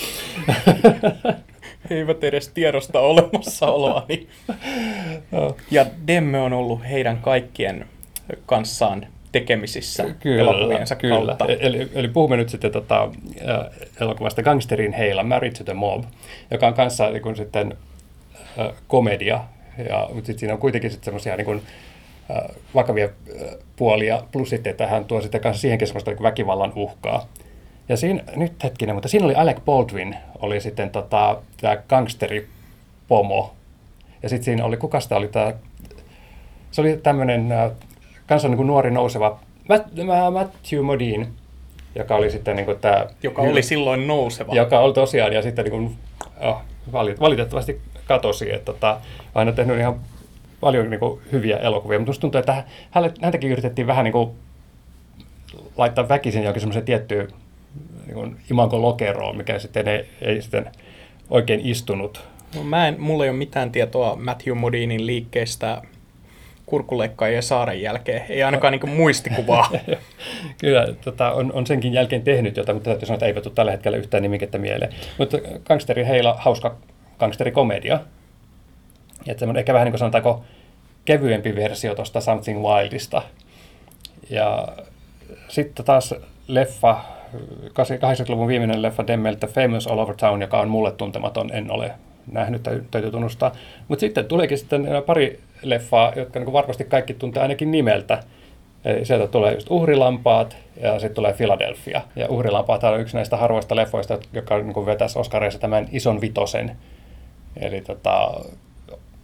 He 1.90 1.96
eivät 1.96 2.24
edes 2.24 2.48
tiedosta 2.48 3.00
olemassaoloani. 3.00 4.28
no. 5.32 5.56
Ja 5.72 5.86
Demme 6.08 6.40
on 6.40 6.54
ollut 6.54 6.82
heidän 6.90 7.18
kaikkien 7.18 7.86
kanssaan 8.46 9.08
tekemisissä 9.32 10.06
kyllä, 10.20 10.42
elokuviensa 10.42 10.96
kyllä. 10.96 11.16
kautta. 11.26 11.46
E- 11.46 11.58
eli, 11.60 11.90
eli 11.94 12.08
puhumme 12.08 12.38
nyt 12.38 12.50
sitten 12.50 12.72
tota, 12.72 13.10
elokuvasta 14.02 14.44
Gangsterin 14.44 14.94
heila, 14.94 15.24
Married 15.24 15.52
to 15.52 15.64
the 15.64 15.74
Mob, 15.74 16.04
joka 16.52 16.68
on 16.68 16.74
kanssa 16.74 17.10
niin 17.10 17.22
kuin 17.22 17.36
sitten 17.36 17.78
äh, 18.60 18.68
komedia, 18.88 19.44
ja, 19.90 20.10
mutta 20.14 20.26
sitten 20.26 20.40
siinä 20.40 20.54
on 20.54 20.60
kuitenkin 20.60 20.92
sitten 20.92 21.06
semmoisia 21.06 21.36
niin 21.36 21.46
kuin, 21.46 21.62
äh, 22.32 22.56
vakavia 22.76 23.06
äh, 23.06 23.12
puolia, 23.76 24.24
plus 24.32 24.50
sitten, 24.50 24.72
että 24.72 24.88
hän 24.88 25.06
tuo 25.06 25.22
sitten 25.22 25.42
kanssa 25.42 25.62
siihen 25.62 25.88
semmoista 25.88 26.12
niin 26.12 26.24
väkivallan 26.24 26.74
uhkaa. 26.76 27.28
Ja 27.90 27.98
siinä, 27.98 28.24
nyt 28.36 28.64
hetkinen, 28.64 28.96
mutta 28.96 29.10
siinä 29.10 29.26
oli 29.26 29.36
Alec 29.36 29.58
Baldwin, 29.66 30.16
oli 30.40 30.62
sitten 30.62 30.90
tota, 30.90 31.42
tämä 31.62 31.78
gangsteripomo. 31.78 33.54
Ja 34.24 34.30
sitten 34.30 34.44
siinä 34.44 34.66
oli, 34.66 34.78
kuka 34.78 35.00
sitä 35.00 35.16
oli 35.16 35.28
tämä, 35.28 35.54
se 36.72 36.82
oli 36.82 37.00
tämmöinen 37.04 37.54
kanssa 38.28 38.48
niin 38.48 38.58
kuin 38.58 38.68
nuori 38.68 38.92
nouseva 38.92 39.40
Matthew 40.32 40.82
Modine, 40.82 41.28
joka 41.96 42.16
oli 42.16 42.32
sitten 42.32 42.56
niin 42.56 42.66
kuin 42.66 42.80
tämä... 42.80 43.06
Joka 43.24 43.42
oli 43.42 43.64
silloin 43.64 44.08
nouseva. 44.08 44.56
Joka 44.56 44.80
oli 44.80 44.94
tosiaan, 44.94 45.34
ja 45.34 45.42
sitten 45.42 45.66
niin 45.66 45.72
kuin, 45.72 45.96
oh, 46.42 46.62
valitettavasti 47.20 47.82
katosi, 48.06 48.54
että 48.54 48.66
tota, 48.66 49.02
aina 49.36 49.52
tehnyt 49.52 49.80
ihan 49.80 50.00
paljon 50.60 50.90
niin 50.90 51.00
kuin, 51.00 51.22
hyviä 51.32 51.58
elokuvia, 51.58 52.00
mutta 52.00 52.22
tuntuu, 52.22 52.40
että 52.40 52.64
häntäkin 53.22 53.52
yritettiin 53.52 53.88
vähän 53.88 54.04
niin 54.04 54.12
kuin, 54.12 54.32
laittaa 55.78 56.10
väkisin 56.10 56.44
jokin 56.44 56.62
semmoisen 56.62 56.86
tiettyyn 56.86 57.28
niin 58.08 58.38
imanko 58.52 58.82
lokeroon, 58.82 59.38
mikä 59.38 59.60
sitten 59.60 59.88
ei, 59.88 60.10
ei 60.22 60.42
sitten 60.42 60.72
oikein 61.30 61.62
istunut. 61.64 62.24
No, 62.56 62.64
mä 62.64 62.88
en, 62.88 63.02
mulla 63.02 63.24
ei 63.24 63.30
ole 63.30 63.38
mitään 63.38 63.72
tietoa 63.72 64.16
Matthew 64.16 64.58
Modinin 64.58 65.06
liikkeestä 65.06 65.82
kurkuleikkaajien 66.68 67.44
saaren 67.44 67.82
jälkeen. 67.82 68.26
Ei 68.30 68.44
ainakaan 68.44 68.72
niin 68.72 68.90
muistikuvaa. 68.90 69.70
Kyllä, 70.62 70.88
tota, 71.02 71.32
on, 71.32 71.52
on, 71.54 71.68
senkin 71.68 71.94
jälkeen 71.94 72.22
tehnyt 72.22 72.58
jotain, 72.58 72.76
mutta 72.76 72.90
täytyy 72.90 73.06
sanoa, 73.06 73.16
että 73.16 73.26
eipä 73.26 73.42
tule 73.42 73.54
tällä 73.54 73.72
hetkellä 73.72 73.98
yhtään 73.98 74.24
nimikettä 74.24 74.58
mieleen. 74.58 74.94
Mutta 75.18 75.38
gangsteri 75.66 76.06
heillä 76.06 76.34
hauska 76.38 76.76
gangsterikomedia. 77.20 78.00
Että 79.28 79.46
ehkä 79.58 79.74
vähän 79.74 79.86
niin 79.86 79.92
kuin 79.92 80.00
sanotaanko 80.00 80.44
kevyempi 81.06 81.56
versio 81.56 81.96
tuosta 81.96 82.22
Something 82.22 82.62
Wildista. 82.62 83.22
Ja 84.30 84.68
sitten 85.48 85.86
taas 85.86 86.16
leffa, 86.48 87.02
80-luvun 87.70 88.48
viimeinen 88.48 88.82
leffa 88.82 89.08
Demmeltä 89.08 89.48
Famous 89.48 89.88
All 89.88 90.00
Over 90.00 90.16
Town, 90.16 90.42
joka 90.42 90.60
on 90.60 90.70
mulle 90.70 90.92
tuntematon, 90.92 91.50
en 91.54 91.72
ole 91.72 91.92
nähnyt, 92.32 92.64
täytyy 92.92 93.12
tunnustaa. 93.12 93.52
Mutta 93.88 94.00
sitten 94.00 94.26
tuleekin 94.26 94.58
sitten 94.58 94.88
pari 95.06 95.40
leffaa, 95.62 96.14
jotka 96.16 96.40
niin 96.40 96.54
varmasti 96.54 96.84
kaikki 96.84 97.14
tuntee 97.14 97.42
ainakin 97.42 97.72
nimeltä. 97.72 98.24
Eli 98.86 99.06
sieltä 99.06 99.28
tulee 99.28 99.54
just 99.54 99.72
Uhrilampaat 99.72 100.58
ja 100.82 101.00
sitten 101.00 101.16
tulee 101.16 101.34
Philadelphia. 101.34 102.02
Ja 102.16 102.28
Uhrilampaat 102.30 102.84
on 102.84 103.00
yksi 103.00 103.16
näistä 103.16 103.38
harvoista 103.38 103.76
leffoista, 103.76 104.20
joka 104.34 104.58
niin 104.58 104.86
vetäisi 104.86 105.20
Oscareissa 105.20 105.60
tämän 105.60 105.88
ison 105.92 106.22
vitosen. 106.22 106.78
Eli 107.58 107.82
tota, 107.82 108.32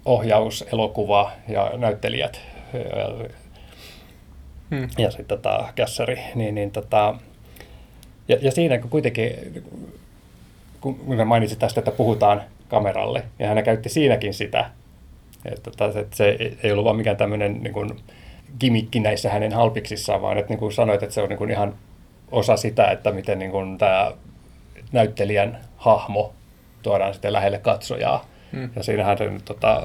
ohjaus, 0.06 0.66
elokuva 0.74 1.32
ja 1.48 1.72
näyttelijät 1.78 2.42
ja, 2.74 3.28
hmm. 4.72 4.88
ja 4.98 5.12
sitten 5.12 5.38
tota, 5.38 5.70
kässäri. 5.76 6.20
Niin, 6.36 6.56
niin, 6.56 6.72
tota, 6.72 7.16
ja, 8.28 8.38
ja 8.42 8.52
siinä 8.52 8.78
kun 8.78 8.90
kuitenkin, 8.90 9.64
kun 10.82 11.00
mainitsit 11.26 11.60
tästä, 11.60 11.80
että 11.80 11.92
puhutaan 11.92 12.42
kameralle, 12.68 13.24
ja 13.40 13.48
hän 13.48 13.64
käytti 13.64 13.90
siinäkin 13.90 14.34
sitä, 14.34 14.70
että, 15.46 15.72
että 15.86 16.18
se 16.18 16.38
ei 16.64 16.72
ollut 16.72 16.86
vaan 16.86 16.96
mikään 16.96 17.18
tämmöinen 17.18 17.64
niin 17.64 17.74
kuin, 17.74 17.90
gimikki 18.60 19.00
näissä 19.00 19.30
hänen 19.30 19.54
halpiksissaan, 19.54 20.22
vaan 20.22 20.38
että 20.38 20.50
niin 20.50 20.60
kuin 20.60 20.74
sanoit, 20.74 21.04
että 21.04 21.16
se 21.16 21.22
on 21.22 21.30
niin 21.30 21.38
kuin 21.38 21.52
ihan 21.52 21.76
osa 22.32 22.58
sitä, 22.58 22.92
että 22.92 23.12
miten 23.12 23.40
niin 23.40 23.52
kuin 23.52 23.78
tämä 23.78 24.12
näyttelijän 24.92 25.58
hahmo 25.78 26.34
tuodaan 26.82 27.14
sitten 27.14 27.34
lähelle 27.34 27.58
katsojaa. 27.58 28.26
Hmm. 28.52 28.70
Ja 28.76 28.84
siinähän 28.84 29.18
se 29.18 29.32
tota, 29.46 29.82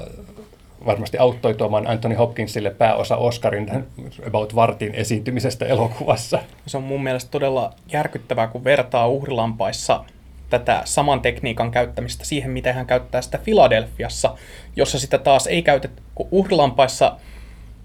varmasti 0.85 1.17
auttoi 1.17 1.53
tuomaan 1.53 1.87
Anthony 1.87 2.15
Hopkinsille 2.15 2.69
pääosa 2.69 3.17
Oscarin 3.17 3.85
about 4.27 4.55
vartin 4.55 4.95
esiintymisestä 4.95 5.65
elokuvassa. 5.65 6.39
Se 6.65 6.77
on 6.77 6.83
mun 6.83 7.03
mielestä 7.03 7.31
todella 7.31 7.73
järkyttävää, 7.91 8.47
kun 8.47 8.63
vertaa 8.63 9.07
uhrilampaissa 9.07 10.05
tätä 10.49 10.81
saman 10.85 11.21
tekniikan 11.21 11.71
käyttämistä 11.71 12.25
siihen, 12.25 12.51
miten 12.51 12.75
hän 12.75 12.85
käyttää 12.85 13.21
sitä 13.21 13.37
Filadelfiassa, 13.37 14.35
jossa 14.75 14.99
sitä 14.99 15.17
taas 15.17 15.47
ei 15.47 15.61
käytetä, 15.61 16.01
kun 16.15 16.27
uhrilampaissa 16.31 17.17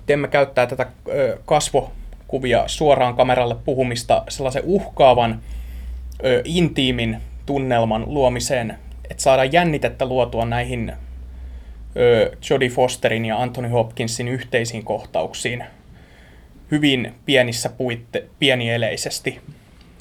teemme 0.07 0.29
käyttää 0.29 0.67
tätä 0.67 0.87
kasvokuvia 1.45 2.65
suoraan 2.67 3.17
kameralle 3.17 3.57
puhumista 3.65 4.25
sellaisen 4.29 4.63
uhkaavan, 4.65 5.43
intiimin 6.45 7.21
tunnelman 7.47 8.05
luomiseen, 8.07 8.79
että 9.11 9.23
saadaan 9.23 9.53
jännitettä 9.53 10.07
luotua 10.07 10.45
näihin 10.45 10.93
Jodie 12.51 12.69
Fosterin 12.69 13.25
ja 13.25 13.43
Anthony 13.43 13.69
Hopkinsin 13.69 14.29
yhteisiin 14.29 14.85
kohtauksiin 14.85 15.65
hyvin 16.71 17.15
pienissä 17.27 17.69
puitte, 17.69 18.25
pienieleisesti 18.39 19.41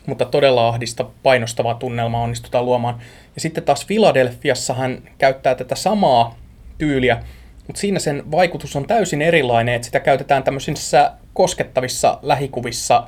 mutta 0.08 0.26
todella 0.26 0.68
ahdista 0.68 1.06
painostava 1.24 1.74
tunnelma 1.74 2.24
onnistutaan 2.24 2.66
luomaan. 2.66 3.00
Ja 3.36 3.42
sitten 3.42 3.64
taas 3.64 3.86
Filadelfiassa 3.86 4.74
hän 4.74 5.02
käyttää 5.18 5.56
tätä 5.56 5.76
samaa 5.76 6.36
tyyliä, 6.78 7.24
mutta 7.68 7.80
siinä 7.80 8.00
sen 8.00 8.32
vaikutus 8.32 8.76
on 8.76 8.88
täysin 8.88 9.22
erilainen, 9.22 9.76
että 9.76 9.86
sitä 9.86 10.00
käytetään 10.00 10.44
tämmöisissä 10.44 11.12
koskettavissa 11.34 12.20
lähikuvissa, 12.22 13.08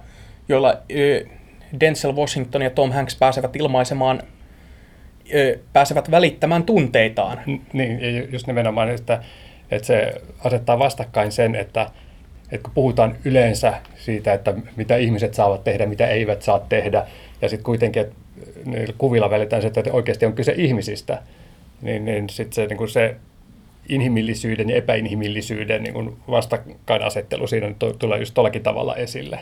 joilla 0.49 0.77
Denzel 1.79 2.15
Washington 2.15 2.62
ja 2.62 2.69
Tom 2.69 2.91
Hanks 2.91 3.15
pääsevät 3.15 3.55
ilmaisemaan, 3.55 4.23
pääsevät 5.73 6.12
välittämään 6.12 6.63
tunteitaan. 6.63 7.39
Niin, 7.73 8.01
ja 8.01 8.23
just 8.31 8.47
nimenomaan, 8.47 8.89
että, 8.89 9.23
että 9.71 9.88
se 9.88 10.13
asettaa 10.43 10.79
vastakkain 10.79 11.31
sen, 11.31 11.55
että 11.55 11.89
että 12.51 12.63
kun 12.63 12.73
puhutaan 12.73 13.15
yleensä 13.25 13.73
siitä, 13.97 14.34
että 14.34 14.53
mitä 14.75 14.97
ihmiset 14.97 15.34
saavat 15.34 15.63
tehdä, 15.63 15.86
mitä 15.86 16.08
eivät 16.08 16.41
saa 16.41 16.60
tehdä, 16.60 17.08
ja 17.41 17.49
sitten 17.49 17.65
kuitenkin, 17.65 18.01
että 18.01 18.15
kuvilla 18.97 19.29
välitään 19.29 19.62
se, 19.62 19.67
että 19.67 19.91
oikeasti 19.91 20.25
on 20.25 20.34
kyse 20.34 20.53
ihmisistä, 20.58 21.21
niin, 21.81 22.05
niin 22.05 22.29
sitten 22.29 22.53
se, 22.53 22.75
niin 22.75 22.89
se 22.89 23.15
inhimillisyyden 23.89 24.69
ja 24.69 24.75
epäinhimillisyyden 24.75 25.84
niin 25.84 26.17
vastakkainasettelu 26.29 27.47
siinä 27.47 27.75
tulee 27.99 28.19
just 28.19 28.34
tuollakin 28.34 28.63
tavalla 28.63 28.95
esille. 28.95 29.39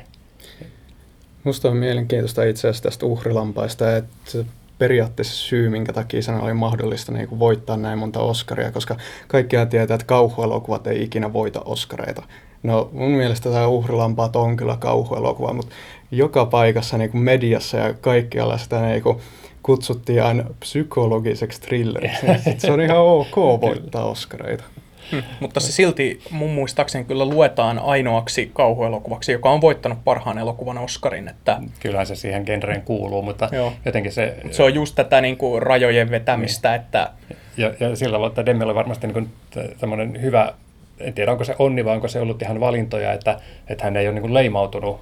Minusta 1.44 1.70
on 1.70 1.78
mielenkiintoista 1.78 2.44
itse 2.44 2.68
asiassa 2.68 2.84
tästä 2.84 3.06
uhrilampaista, 3.06 3.98
että 3.98 4.46
periaatteessa 4.84 5.36
syy, 5.36 5.70
minkä 5.70 5.94
takia 5.94 6.22
sen 6.22 6.42
oli 6.42 6.54
mahdollista 6.54 7.12
niin 7.12 7.28
kuin 7.28 7.40
voittaa 7.40 7.78
näin 7.78 8.00
monta 8.00 8.20
Oscaria, 8.20 8.72
koska 8.72 8.96
kaikkiaan 9.28 9.70
tietää, 9.70 9.96
että 9.96 10.08
kauhuelokuvat 10.08 10.88
ei 10.88 11.04
ikinä 11.04 11.34
voita 11.34 11.62
Oscareita. 11.66 12.24
No 12.64 12.90
mun 12.92 13.12
mielestä 13.12 13.50
tämä 13.50 13.68
uhrilampaat 13.68 14.36
on 14.36 14.58
kyllä 14.58 14.78
kauhuelokuva, 14.80 15.54
mutta 15.54 15.76
joka 16.12 16.46
paikassa 16.46 16.98
niin 16.98 17.12
kuin 17.12 17.22
mediassa 17.22 17.78
ja 17.78 17.94
kaikkialla 17.94 18.58
sitä 18.58 18.82
niin 18.82 19.04
kuin 19.04 19.18
kutsuttiin 19.64 20.24
aina 20.24 20.44
psykologiseksi 20.60 21.62
thrilleriksi. 21.62 22.26
Se 22.58 22.72
on 22.72 22.82
ihan 22.82 22.98
ok 22.98 23.36
voittaa 23.62 24.06
Oscareita. 24.06 24.64
Hmm, 25.12 25.24
mutta 25.40 25.60
se 25.60 25.72
silti 25.72 26.20
mun 26.32 26.50
muistaakseni 26.50 27.06
kyllä 27.06 27.26
luetaan 27.26 27.80
ainoaksi 27.80 28.52
kauhuelokuvaksi, 28.54 29.32
joka 29.32 29.50
on 29.50 29.62
voittanut 29.62 30.00
parhaan 30.04 30.38
elokuvan 30.38 30.78
Oscarin. 30.78 31.28
Että... 31.28 31.62
Kyllähän 31.80 32.08
se 32.08 32.16
siihen 32.16 32.44
genreen 32.46 32.82
kuuluu, 32.82 33.22
mutta 33.22 33.50
Joo. 33.52 33.74
jotenkin 33.86 34.12
se... 34.12 34.38
Se 34.52 34.64
on 34.64 34.74
just 34.74 34.96
tätä 34.96 35.22
niin 35.22 35.38
kuin, 35.38 35.62
rajojen 35.62 36.12
vetämistä, 36.12 36.70
niin. 36.70 36.82
että... 36.82 37.10
Ja, 37.58 37.74
ja 37.80 37.96
sillä 37.96 38.14
tavalla, 38.14 38.28
että 38.28 38.46
Demi 38.46 38.64
oli 38.64 38.76
varmasti 38.76 39.08
niin 39.08 39.14
kuin, 39.14 40.22
hyvä 40.22 40.54
en 41.00 41.14
tiedä 41.14 41.32
onko 41.32 41.44
se 41.44 41.56
onni 41.60 41.86
vai 41.86 41.96
onko 41.96 42.08
se 42.08 42.20
ollut 42.20 42.42
ihan 42.42 42.60
valintoja, 42.60 43.14
että, 43.14 43.40
että 43.68 43.84
hän 43.84 43.98
ei 43.98 44.08
ole 44.08 44.20
niin 44.20 44.34
leimautunut 44.34 45.02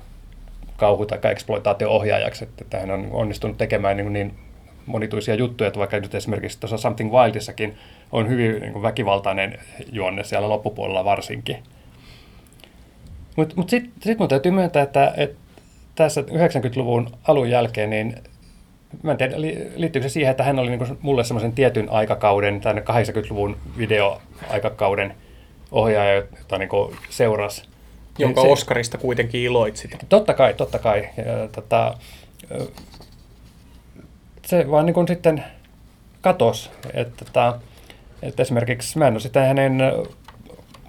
kauhu- 0.77 1.05
tai 1.05 1.19
exploitaatio-ohjaajaksi, 1.31 2.47
että 2.61 2.79
hän 2.79 2.91
on 2.91 3.07
onnistunut 3.11 3.57
tekemään 3.57 3.97
niin, 3.97 4.13
niin 4.13 4.33
monituisia 4.85 5.35
juttuja, 5.35 5.67
että 5.67 5.79
vaikka 5.79 5.99
nyt 5.99 6.15
esimerkiksi 6.15 6.59
tuossa 6.59 6.77
Something 6.77 7.11
Wildissakin 7.11 7.77
on 8.11 8.29
hyvin 8.29 8.61
niin 8.61 8.73
kuin 8.73 8.83
väkivaltainen 8.83 9.59
juonne 9.91 10.23
siellä 10.23 10.49
loppupuolella 10.49 11.05
varsinkin. 11.05 11.57
Mutta 13.35 13.55
mut, 13.55 13.69
sitten 13.69 13.91
sit 14.01 14.19
mun 14.19 14.27
täytyy 14.27 14.51
myöntää, 14.51 14.83
että, 14.83 15.13
että 15.17 15.37
tässä 15.95 16.21
90-luvun 16.21 17.09
alun 17.27 17.49
jälkeen, 17.49 17.89
niin 17.89 18.15
mä 19.03 19.11
en 19.11 19.17
tiedä, 19.17 19.41
liittyykö 19.75 20.09
se 20.09 20.13
siihen, 20.13 20.31
että 20.31 20.43
hän 20.43 20.59
oli 20.59 20.69
niin 20.69 20.97
mulle 21.01 21.23
semmoisen 21.23 21.53
tietyn 21.53 21.89
aikakauden, 21.89 22.61
tänne 22.61 22.81
80-luvun 22.81 23.57
videoaikakauden 23.77 25.15
ohjaaja, 25.71 26.15
jota 26.15 26.57
niin 26.57 26.69
seurasi. 27.09 27.63
Jonka 28.17 28.41
se, 28.41 28.47
Oscarista 28.47 28.97
kuitenkin 28.97 29.41
iloitsit. 29.41 29.97
Totta 30.09 30.33
kai, 30.33 30.53
totta 30.53 30.79
kai. 30.79 31.09
Ja, 31.17 31.47
tota, 31.47 31.97
se 34.45 34.71
vaan 34.71 34.85
niin 34.85 35.07
sitten 35.07 35.43
katos. 36.21 36.71
Että, 36.93 37.25
tota, 37.25 37.59
että 38.21 38.41
esimerkiksi 38.41 38.99
mä 38.99 39.07
en 39.07 39.13
ole 39.13 39.19
sitä 39.19 39.41
hänen 39.41 39.81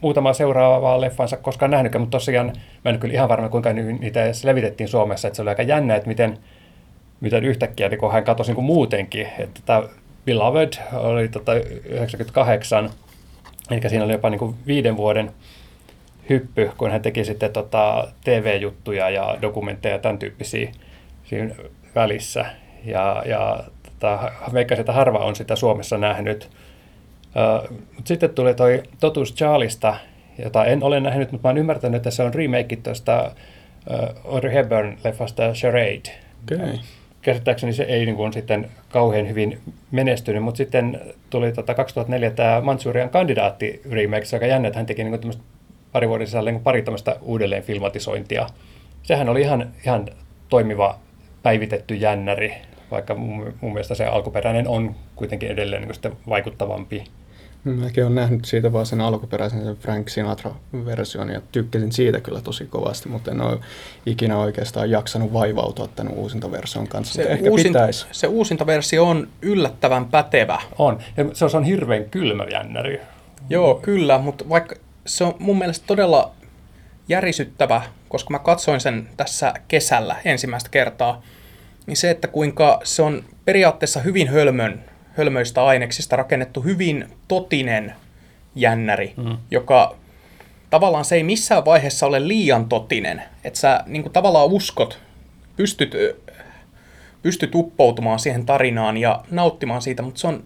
muutama 0.01 0.33
seuraavaa 0.33 1.01
leffansa 1.01 1.37
koskaan 1.37 1.71
nähnyt, 1.71 1.92
mutta 1.99 2.18
tosiaan 2.18 2.53
mä 2.85 2.90
en 2.90 2.99
kyllä 2.99 3.14
ihan 3.14 3.29
varma, 3.29 3.49
kuinka 3.49 3.73
niitä 3.73 4.25
edes 4.25 4.45
levitettiin 4.45 4.88
Suomessa. 4.88 5.29
Että 5.29 5.37
se 5.37 5.42
oli 5.42 5.49
aika 5.49 5.62
jännä, 5.62 5.97
että 5.97 6.09
miten, 6.09 6.38
miten 7.21 7.45
yhtäkkiä 7.45 7.88
niin 7.88 8.12
hän 8.12 8.25
katosi 8.25 8.53
niin 8.53 8.64
muutenkin. 8.64 9.29
Että 9.38 9.61
tämä 9.66 9.83
Beloved 10.25 10.73
oli 10.92 11.29
tota 11.29 11.55
98 11.55 12.90
Eli 13.71 13.88
siinä 13.88 14.05
oli 14.05 14.12
jopa 14.12 14.31
niin 14.31 14.38
kuin 14.38 14.57
viiden 14.66 14.97
vuoden 14.97 15.33
hyppy, 16.29 16.71
kun 16.79 16.90
hän 16.90 17.03
teki 17.03 17.25
sitten 17.25 17.53
tota 17.53 18.09
TV-juttuja 18.25 19.11
ja 19.11 19.37
dokumentteja 19.42 19.95
ja 19.95 19.99
tämän 19.99 20.18
tyyppisiä 20.18 20.73
siinä 21.25 21.55
välissä. 21.95 22.47
Ja, 22.85 23.23
ja 23.27 23.64
tota, 23.83 24.31
veikkasin, 24.53 24.81
että 24.81 24.92
harva 24.92 25.18
on 25.18 25.37
sitä 25.37 25.57
Suomessa 25.57 25.99
nähnyt. 25.99 26.51
Uh, 27.37 27.79
mutta 27.79 28.09
sitten 28.09 28.31
tuli 28.31 28.55
toi 28.55 28.83
Totuus 29.01 29.35
Charlista, 29.35 29.97
jota 30.45 30.64
en 30.64 30.83
ole 30.83 31.01
nähnyt, 31.01 31.33
mutta 31.33 31.49
mä 31.49 31.51
oon 31.51 31.59
ymmärtänyt, 31.59 31.97
että 31.97 32.11
se 32.11 32.23
on 32.23 32.35
remake 32.35 32.77
tuosta 32.77 33.33
uh, 33.90 34.33
Audrey 34.35 34.53
Hepburn-leffasta 34.53 35.53
Charade. 35.55 36.11
Okay 36.53 36.79
käsittääkseni 37.23 37.73
se 37.73 37.83
ei 37.83 38.07
niin 38.07 38.16
kuin, 38.16 38.33
sitten 38.33 38.71
kauhean 38.88 39.29
hyvin 39.29 39.61
menestynyt, 39.90 40.42
mutta 40.42 40.59
sitten 40.59 41.01
tuli 41.31 41.53
tota 41.53 41.75
2004 41.75 42.31
tämä 42.31 42.61
Manchurian 42.61 43.11
kandidaatti 43.11 43.81
remake, 43.90 44.27
aika 44.33 44.47
jännä, 44.47 44.68
että 44.68 44.79
hän 44.79 44.87
teki 44.87 45.05
niin 45.05 45.21
kuin, 45.21 45.35
pari 45.92 46.09
vuoden 46.09 46.27
sisällä 46.27 46.51
niin 46.51 46.62
pari 46.62 46.83
tämmöistä 46.83 47.16
uudelleen 47.21 47.62
filmatisointia. 47.62 48.47
Sehän 49.03 49.29
oli 49.29 49.40
ihan, 49.40 49.73
ihan 49.85 50.09
toimiva 50.49 50.99
päivitetty 51.42 51.95
jännäri, 51.95 52.55
vaikka 52.90 53.14
mun, 53.14 53.55
mun 53.61 53.73
mielestä 53.73 53.95
se 53.95 54.07
alkuperäinen 54.07 54.68
on 54.68 54.95
kuitenkin 55.16 55.51
edelleen 55.51 55.83
niin 55.83 55.95
sitten 55.95 56.16
vaikuttavampi. 56.29 57.05
Mäkin 57.64 58.05
olen 58.05 58.14
nähnyt 58.14 58.44
siitä 58.44 58.72
vaan 58.72 58.87
sen 58.87 59.01
alkuperäisen 59.01 59.64
sen 59.64 59.77
Frank 59.77 60.09
Sinatra-version 60.09 61.31
ja 61.31 61.40
tykkäsin 61.53 61.92
siitä 61.92 62.20
kyllä 62.20 62.40
tosi 62.40 62.66
kovasti, 62.66 63.09
mutta 63.09 63.31
en 63.31 63.40
ole 63.40 63.59
ikinä 64.07 64.38
oikeastaan 64.38 64.90
jaksanut 64.90 65.33
vaivautua 65.33 65.88
tämän 65.88 66.12
uusintaversion 66.12 66.88
kanssa. 66.88 67.14
Se, 67.14 67.22
ehkä 67.22 67.51
uusinta, 67.51 67.79
pitäisi. 67.79 68.07
se 68.12 68.27
uusintaversio 68.27 69.09
on 69.09 69.29
yllättävän 69.42 70.05
pätevä. 70.05 70.61
On, 70.79 70.98
ja 71.16 71.25
se 71.33 71.44
on, 71.44 71.51
se 71.51 71.57
on 71.57 71.64
hirveän 71.64 72.05
kylmä 72.05 72.44
jännäri. 72.44 73.01
Joo, 73.51 73.75
kyllä, 73.75 74.18
mutta 74.18 74.48
vaikka 74.48 74.75
se 75.07 75.25
on 75.25 75.35
mun 75.38 75.59
mielestä 75.59 75.87
todella 75.87 76.33
järisyttävä, 77.09 77.83
koska 78.09 78.31
mä 78.31 78.38
katsoin 78.38 78.81
sen 78.81 79.09
tässä 79.16 79.55
kesällä 79.68 80.16
ensimmäistä 80.25 80.70
kertaa, 80.70 81.22
niin 81.87 81.96
se, 81.96 82.11
että 82.11 82.29
kuinka 82.29 82.81
se 82.85 83.03
on 83.03 83.25
periaatteessa 83.44 84.01
hyvin 84.01 84.29
hölmön, 84.29 84.85
hölmöistä 85.18 85.64
aineksista 85.64 86.16
rakennettu 86.16 86.61
hyvin 86.61 87.09
totinen 87.29 87.94
jännäri, 88.55 89.14
mm. 89.16 89.37
joka 89.51 89.96
tavallaan 90.70 91.05
se 91.05 91.14
ei 91.14 91.22
missään 91.22 91.64
vaiheessa 91.64 92.07
ole 92.07 92.29
liian 92.29 92.68
totinen. 92.68 93.22
Että 93.44 93.59
sä 93.59 93.81
niin 93.87 94.03
kuin 94.03 94.12
tavallaan 94.12 94.46
uskot, 94.46 94.98
pystyt, 95.57 95.94
pystyt 97.22 97.55
uppoutumaan 97.55 98.18
siihen 98.18 98.46
tarinaan 98.46 98.96
ja 98.96 99.25
nauttimaan 99.31 99.83
siitä, 99.83 100.03
mutta 100.03 100.20
se 100.20 100.27
on, 100.27 100.44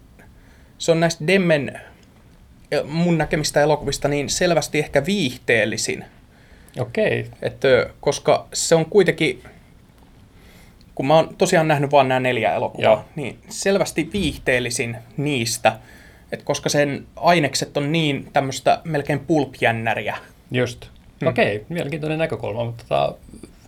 se 0.79 0.93
on 0.93 1.01
näistä 1.01 1.27
Demmen 1.27 1.81
mun 2.85 3.19
näkemistä 3.19 3.63
elokuvista 3.63 4.09
niin 4.09 4.29
selvästi 4.29 4.79
ehkä 4.79 5.07
viihteellisin. 5.07 6.05
Okei. 6.79 7.27
Että, 7.43 7.69
koska 8.01 8.49
se 8.53 8.75
on 8.75 8.87
kuitenkin, 8.87 9.43
kun 10.97 11.07
mä 11.07 11.15
oon 11.15 11.35
tosiaan 11.39 11.69
nähnyt 11.69 11.93
vain 11.93 12.09
nämä 12.09 12.21
neljä 12.21 12.55
elokuvaa, 12.55 12.91
Joo. 12.91 13.05
niin 13.17 13.39
selvästi 13.49 14.11
viihteellisin 14.13 14.97
niistä, 15.17 15.73
että 16.33 16.45
koska 16.45 16.69
sen 16.69 17.07
ainekset 17.17 17.77
on 17.77 17.93
niin 17.93 18.29
tämmöistä 18.33 18.81
melkein 18.85 19.21
pulpjännäriä. 19.21 20.17
Just. 20.51 20.87
Hmm. 21.21 21.29
Okei, 21.29 21.65
mielenkiintoinen 21.69 22.19
näkökulma, 22.19 22.65
mutta 22.65 22.85
tota, 22.89 23.15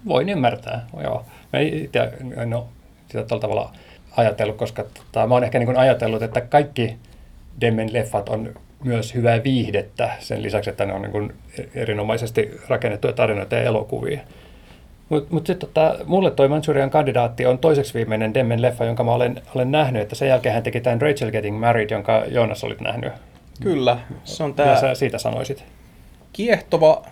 voin 0.08 0.28
ymmärtää. 0.28 0.86
Joo. 1.02 1.24
Mä 1.52 1.60
itse 1.60 2.12
en 2.36 2.54
ole 2.54 2.64
sitä 3.08 3.22
tuolla 3.22 3.40
tavalla 3.40 3.72
ajatellut, 4.16 4.56
koska 4.56 4.84
tota, 4.84 5.26
mä 5.26 5.34
oon 5.34 5.44
ehkä 5.44 5.58
niin 5.58 5.76
ajatellut, 5.76 6.22
että 6.22 6.40
kaikki 6.40 6.96
Demmen 7.60 7.92
leffat 7.92 8.28
on 8.28 8.54
myös 8.84 9.14
hyvää 9.14 9.44
viihdettä 9.44 10.10
sen 10.18 10.42
lisäksi, 10.42 10.70
että 10.70 10.86
ne 10.86 10.92
on 10.92 11.02
niin 11.02 11.32
erinomaisesti 11.74 12.60
rakennettuja 12.68 13.12
tarinoita 13.12 13.54
ja 13.54 13.62
elokuvia. 13.62 14.20
Mutta 15.08 15.34
mut 15.34 15.46
sitten 15.46 15.68
tota, 15.68 15.94
mulle 16.06 16.30
toi 16.30 16.48
Manchurian 16.48 16.90
kandidaatti 16.90 17.46
on 17.46 17.58
toiseksi 17.58 17.94
viimeinen 17.94 18.34
Demmen 18.34 18.62
leffa, 18.62 18.84
jonka 18.84 19.04
mä 19.04 19.12
olen, 19.12 19.42
olen 19.54 19.70
nähnyt, 19.70 20.02
että 20.02 20.14
sen 20.14 20.28
jälkeen 20.28 20.54
hän 20.54 20.62
teki 20.62 20.80
tämän 20.80 21.00
Rachel 21.00 21.30
Getting 21.30 21.60
Married, 21.60 21.90
jonka 21.90 22.24
Joonas 22.28 22.64
olit 22.64 22.80
nähnyt. 22.80 23.12
Kyllä, 23.62 23.98
se 24.24 24.44
on 24.44 24.54
tämä 24.54 24.80
sä 24.80 24.94
siitä 24.94 25.18
sanoisit? 25.18 25.64
kiehtova, 26.38 27.02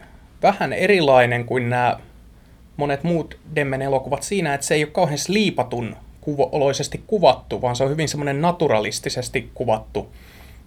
vähän 0.42 0.72
erilainen 0.72 1.44
kuin 1.44 1.70
nämä 1.70 1.98
monet 2.76 3.04
muut 3.04 3.36
Demmen 3.54 3.82
elokuvat 3.82 4.22
siinä, 4.22 4.54
että 4.54 4.66
se 4.66 4.74
ei 4.74 4.84
ole 4.84 4.90
kauhean 4.92 5.18
liipatun 5.28 5.96
kuvo-oloisesti 6.20 7.02
kuvattu, 7.06 7.62
vaan 7.62 7.76
se 7.76 7.84
on 7.84 7.90
hyvin 7.90 8.08
semmoinen 8.08 8.42
naturalistisesti 8.42 9.50
kuvattu. 9.54 10.12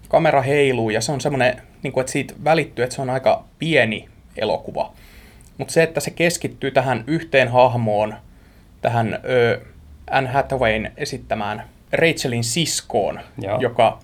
Kamera 0.09 0.41
heiluu 0.41 0.89
ja 0.89 1.01
se 1.01 1.11
on 1.11 1.21
semmoinen, 1.21 1.61
niin 1.83 1.93
kuin, 1.93 2.01
että 2.01 2.11
siitä 2.11 2.33
välittyy, 2.43 2.83
että 2.83 2.95
se 2.95 3.01
on 3.01 3.09
aika 3.09 3.43
pieni 3.59 4.09
elokuva. 4.37 4.93
Mutta 5.59 5.73
se, 5.73 5.83
että 5.83 5.99
se 5.99 6.11
keskittyy 6.11 6.71
tähän 6.71 7.03
yhteen 7.07 7.47
hahmoon, 7.47 8.15
tähän 8.81 9.19
ö, 9.29 9.61
Anne 10.11 10.29
Hathawayn 10.29 10.91
esittämään 10.97 11.63
Rachelin 11.91 12.43
siskoon, 12.43 13.19
Joo. 13.41 13.59
joka, 13.59 13.99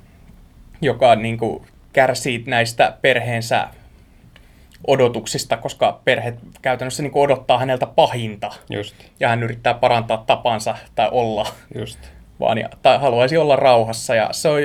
joka 0.82 1.16
niin 1.16 1.38
kuin, 1.38 1.66
kärsii 1.94 2.44
näistä 2.48 2.98
perheensä 3.02 3.68
odotuksista, 4.88 5.58
koska 5.58 6.02
perhe 6.06 6.34
käytännössä 6.62 7.04
niin 7.04 7.12
kuin 7.12 7.24
odottaa 7.24 7.60
häneltä 7.60 7.86
pahinta 7.86 8.54
Just, 8.70 8.96
ja 9.20 9.30
hän 9.30 9.44
yrittää 9.44 9.74
parantaa 9.74 10.24
tapansa 10.28 10.78
tai 10.96 11.10
olla, 11.12 11.48
just. 11.76 12.00
vaan 12.40 12.58
ja, 12.58 12.70
tai 12.82 13.00
haluaisi 13.00 13.38
olla 13.38 13.56
rauhassa 13.56 14.16
ja 14.16 14.30
se 14.32 14.50
on, 14.50 14.60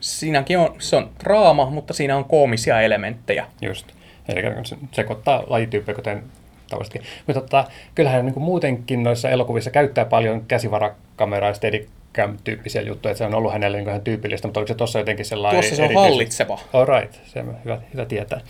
siinäkin 0.00 0.58
on, 0.58 0.74
se 0.78 0.96
on 0.96 1.10
draama, 1.24 1.70
mutta 1.70 1.94
siinä 1.94 2.16
on 2.16 2.24
koomisia 2.24 2.80
elementtejä. 2.80 3.46
Just. 3.60 3.86
Eli 4.28 4.64
se 4.64 4.76
sekoittaa 4.92 5.44
lajityyppejä, 5.46 5.96
kuten 5.96 6.22
tavallisesti. 6.68 7.00
Mutta 7.26 7.40
tota, 7.40 7.64
kyllähän 7.94 8.24
niin 8.24 8.34
kuin 8.34 8.44
muutenkin 8.44 9.02
noissa 9.02 9.30
elokuvissa 9.30 9.70
käyttää 9.70 10.04
paljon 10.04 10.44
käsivarakameraa 10.48 11.50
ja 11.50 11.54
steadicam-tyyppisiä 11.54 12.82
juttuja, 12.82 13.10
että 13.10 13.18
se 13.18 13.24
on 13.24 13.34
ollut 13.34 13.52
hänelle 13.52 13.76
niin 13.76 13.88
ihan 13.88 14.00
tyypillistä, 14.00 14.48
mutta 14.48 14.60
oliko 14.60 14.68
se 14.68 14.74
tuossa 14.74 14.98
jotenkin 14.98 15.24
sellainen 15.24 15.60
Tuossa 15.60 15.76
se 15.76 15.82
on 15.82 15.86
erityis- 15.86 16.02
hallitseva. 16.02 16.58
All 16.72 16.86
right, 16.86 17.14
se 17.24 17.40
on 17.40 17.56
hyvä, 17.64 17.78
hyvä 17.94 18.04
tietää. 18.04 18.40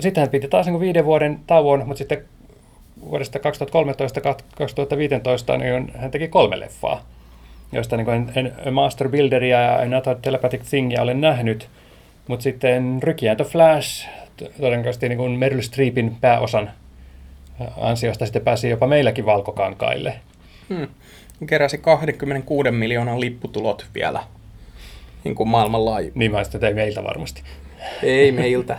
Sitten 0.00 0.20
hän 0.20 0.30
piti 0.30 0.48
taas 0.48 0.66
niin 0.66 0.80
viiden 0.80 1.04
vuoden 1.04 1.40
tauon, 1.46 1.82
mutta 1.86 1.98
sitten 1.98 2.24
vuodesta 3.10 3.38
2013-2015 3.38 3.42
niin 5.58 5.92
hän 5.96 6.10
teki 6.10 6.28
kolme 6.28 6.60
leffaa, 6.60 7.04
joista 7.72 7.96
niin 7.96 8.04
kuin 8.04 8.30
en, 8.34 8.52
en 8.66 8.74
Master 8.74 9.08
Builderia 9.08 9.60
ja 9.60 9.76
Another 9.76 10.16
Telepathic 10.22 10.62
Thingia 10.70 11.02
olen 11.02 11.20
nähnyt, 11.20 11.68
mutta 12.28 12.42
sitten 12.42 12.98
Ricky 13.02 13.28
and 13.28 13.36
the 13.36 13.44
Flash, 13.44 14.08
todennäköisesti 14.60 15.08
niin 15.08 15.16
kuin 15.18 15.32
Meryl 15.32 15.62
Streepin 15.62 16.16
pääosan 16.20 16.70
ansiosta 17.80 18.26
sitten 18.26 18.42
pääsi 18.42 18.68
jopa 18.68 18.86
meilläkin 18.86 19.26
valkokankaille. 19.26 20.14
Hmm. 20.68 20.88
Keräsi 21.46 21.78
26 21.78 22.70
miljoonan 22.70 23.20
lipputulot 23.20 23.86
vielä 23.94 24.22
niin 25.24 25.34
kuin 25.34 25.48
maailmanlaajuisesti. 25.48 26.18
Niin 26.18 26.32
mä 26.32 26.44
sitten 26.44 26.64
ei 26.64 26.74
meiltä 26.74 27.04
varmasti. 27.04 27.42
Ei 28.02 28.32
meiltä. 28.32 28.78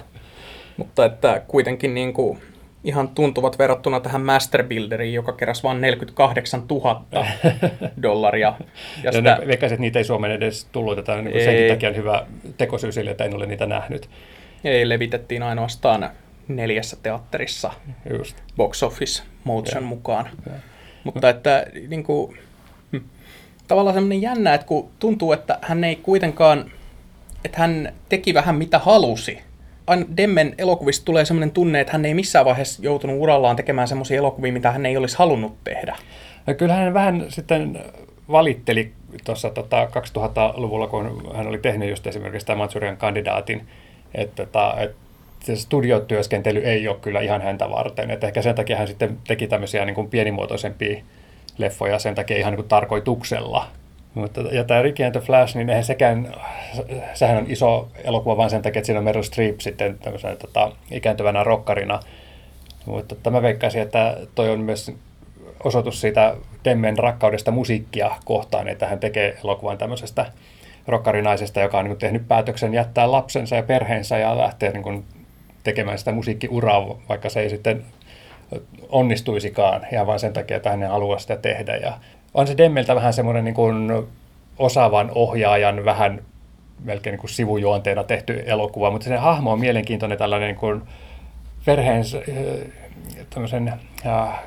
Mutta 0.77 1.05
että 1.05 1.41
kuitenkin 1.47 1.93
niin 1.93 2.13
kuin 2.13 2.39
ihan 2.83 3.07
tuntuvat 3.07 3.59
verrattuna 3.59 3.99
tähän 3.99 4.21
Master 4.21 4.63
Builderiin, 4.63 5.13
joka 5.13 5.33
keräsi 5.33 5.63
vain 5.63 5.81
48 5.81 6.63
000 6.69 7.05
dollaria. 8.03 8.53
Ja, 8.59 8.65
Ja 9.03 9.11
sitä, 9.11 9.41
ne 9.45 9.53
että 9.53 9.75
niitä 9.77 9.99
ei 9.99 10.05
Suomeen 10.05 10.33
edes 10.33 10.65
tullut. 10.71 10.95
Tätä 10.95 11.21
niin 11.21 11.43
senkin 11.43 11.69
takia 11.69 11.89
on 11.89 11.95
hyvä 11.95 12.25
tekosyy 12.57 12.91
sille, 12.91 13.11
että 13.11 13.23
en 13.23 13.35
ole 13.35 13.45
niitä 13.45 13.65
nähnyt. 13.65 14.09
ei 14.63 14.89
levitettiin 14.89 15.43
ainoastaan 15.43 16.09
neljässä 16.47 16.97
teatterissa 17.03 17.71
Just. 18.17 18.37
box 18.57 18.83
office 18.83 19.23
motion 19.43 19.83
Joo. 19.83 19.89
mukaan. 19.89 20.29
Joo. 20.45 20.55
Mutta 21.03 21.29
että 21.29 21.65
niin 21.87 22.03
kuin, 22.03 22.37
hm, 22.91 22.99
tavallaan 23.67 23.93
semmoinen 23.93 24.21
jännä, 24.21 24.53
että 24.53 24.67
kun 24.67 24.89
tuntuu, 24.99 25.33
että 25.33 25.59
hän 25.61 25.83
ei 25.83 25.95
kuitenkaan, 25.95 26.71
että 27.45 27.57
hän 27.57 27.93
teki 28.09 28.33
vähän 28.33 28.55
mitä 28.55 28.79
halusi. 28.79 29.39
Aina 29.87 30.05
Demmen 30.17 30.55
elokuvista 30.57 31.05
tulee 31.05 31.25
semmoinen 31.25 31.51
tunne, 31.51 31.79
että 31.79 31.93
hän 31.93 32.05
ei 32.05 32.13
missään 32.13 32.45
vaiheessa 32.45 32.83
joutunut 32.83 33.17
urallaan 33.19 33.55
tekemään 33.55 33.87
semmoisia 33.87 34.17
elokuvia, 34.17 34.53
mitä 34.53 34.71
hän 34.71 34.85
ei 34.85 34.97
olisi 34.97 35.17
halunnut 35.17 35.63
tehdä. 35.63 35.95
Ja 36.47 36.53
kyllähän 36.53 36.83
hän 36.83 36.93
vähän 36.93 37.25
sitten 37.29 37.79
valitteli 38.31 38.93
tuossa 39.25 39.49
tota 39.49 39.85
2000-luvulla, 39.85 40.87
kun 40.87 41.31
hän 41.35 41.47
oli 41.47 41.57
tehnyt 41.57 41.89
just 41.89 42.07
esimerkiksi 42.07 42.47
tämän 42.47 42.57
Matsurian 42.57 42.97
kandidaatin, 42.97 43.67
että, 44.15 44.45
tota, 44.45 44.75
että 44.79 45.04
se 45.45 45.55
studiotyöskentely 45.55 46.59
ei 46.59 46.87
ole 46.87 46.97
kyllä 47.01 47.21
ihan 47.21 47.41
häntä 47.41 47.69
varten. 47.69 48.11
Että 48.11 48.27
ehkä 48.27 48.41
sen 48.41 48.55
takia 48.55 48.77
hän 48.77 48.87
sitten 48.87 49.17
teki 49.27 49.47
tämmöisiä 49.47 49.85
niin 49.85 49.95
kuin 49.95 50.09
pienimuotoisempia 50.09 51.03
leffoja 51.57 51.99
sen 51.99 52.15
takia 52.15 52.37
ihan 52.37 52.51
niin 52.51 52.57
kuin 52.57 52.67
tarkoituksella. 52.67 53.67
Mutta, 54.13 54.41
ja 54.41 54.63
tämä 54.63 54.81
Ricky 54.81 55.03
and 55.03 55.11
the 55.11 55.21
Flash, 55.21 55.55
niin 55.55 55.69
eihän 55.69 55.83
sekään, 55.83 56.35
sehän 57.13 57.37
on 57.37 57.45
iso 57.47 57.87
elokuva 58.03 58.37
vain 58.37 58.49
sen 58.49 58.61
takia, 58.61 58.79
että 58.79 58.85
siinä 58.85 58.99
on 58.99 59.03
Meryl 59.03 59.23
Streep 59.23 59.59
sitten 59.59 59.97
tämmöisenä 59.99 60.35
tota, 60.35 60.71
ikääntyvänä 60.91 61.43
rokkarina. 61.43 61.99
Mutta 62.85 63.15
tota, 63.15 63.31
mä 63.31 63.41
veikkaisin, 63.41 63.81
että 63.81 64.17
toi 64.35 64.49
on 64.49 64.59
myös 64.59 64.91
osoitus 65.63 66.01
siitä 66.01 66.35
Demmen 66.65 66.97
rakkaudesta 66.97 67.51
musiikkia 67.51 68.11
kohtaan, 68.25 68.67
että 68.67 68.87
hän 68.87 68.99
tekee 68.99 69.37
elokuvan 69.43 69.77
tämmöisestä 69.77 70.25
rokkarinaisesta, 70.87 71.59
joka 71.59 71.77
on 71.77 71.85
niin 71.85 71.97
tehnyt 71.97 72.27
päätöksen 72.27 72.73
jättää 72.73 73.11
lapsensa 73.11 73.55
ja 73.55 73.63
perheensä 73.63 74.17
ja 74.17 74.37
lähteä 74.37 74.71
niin 74.71 74.83
kuin 74.83 75.05
tekemään 75.65 75.97
sitä 75.97 76.11
musiikkiuraa, 76.11 76.97
vaikka 77.09 77.29
se 77.29 77.39
ei 77.39 77.49
sitten 77.49 77.85
onnistuisikaan 78.89 79.81
ihan 79.91 80.07
vain 80.07 80.19
sen 80.19 80.33
takia, 80.33 80.57
että 80.57 80.69
hän 80.69 80.83
haluaa 80.83 81.19
sitä 81.19 81.37
tehdä. 81.37 81.75
Ja 81.75 81.93
on 82.33 82.47
se 82.47 82.57
Demmeltä 82.57 82.95
vähän 82.95 83.13
semmoinen 83.13 83.43
niin 83.43 83.55
kuin 83.55 83.91
osaavan 84.59 85.11
ohjaajan 85.15 85.85
vähän 85.85 86.21
melkein 86.83 87.11
niin 87.11 87.19
kuin 87.19 87.29
sivujuonteena 87.29 88.03
tehty 88.03 88.43
elokuva, 88.45 88.91
mutta 88.91 89.07
se 89.07 89.17
hahmo 89.17 89.51
on 89.51 89.59
mielenkiintoinen 89.59 90.17
tällainen 90.17 90.47
niin 90.47 90.59
kuin 90.59 90.81
perheensä, 91.65 92.21
tämmöisen 93.29 93.73
äh, 94.05 94.39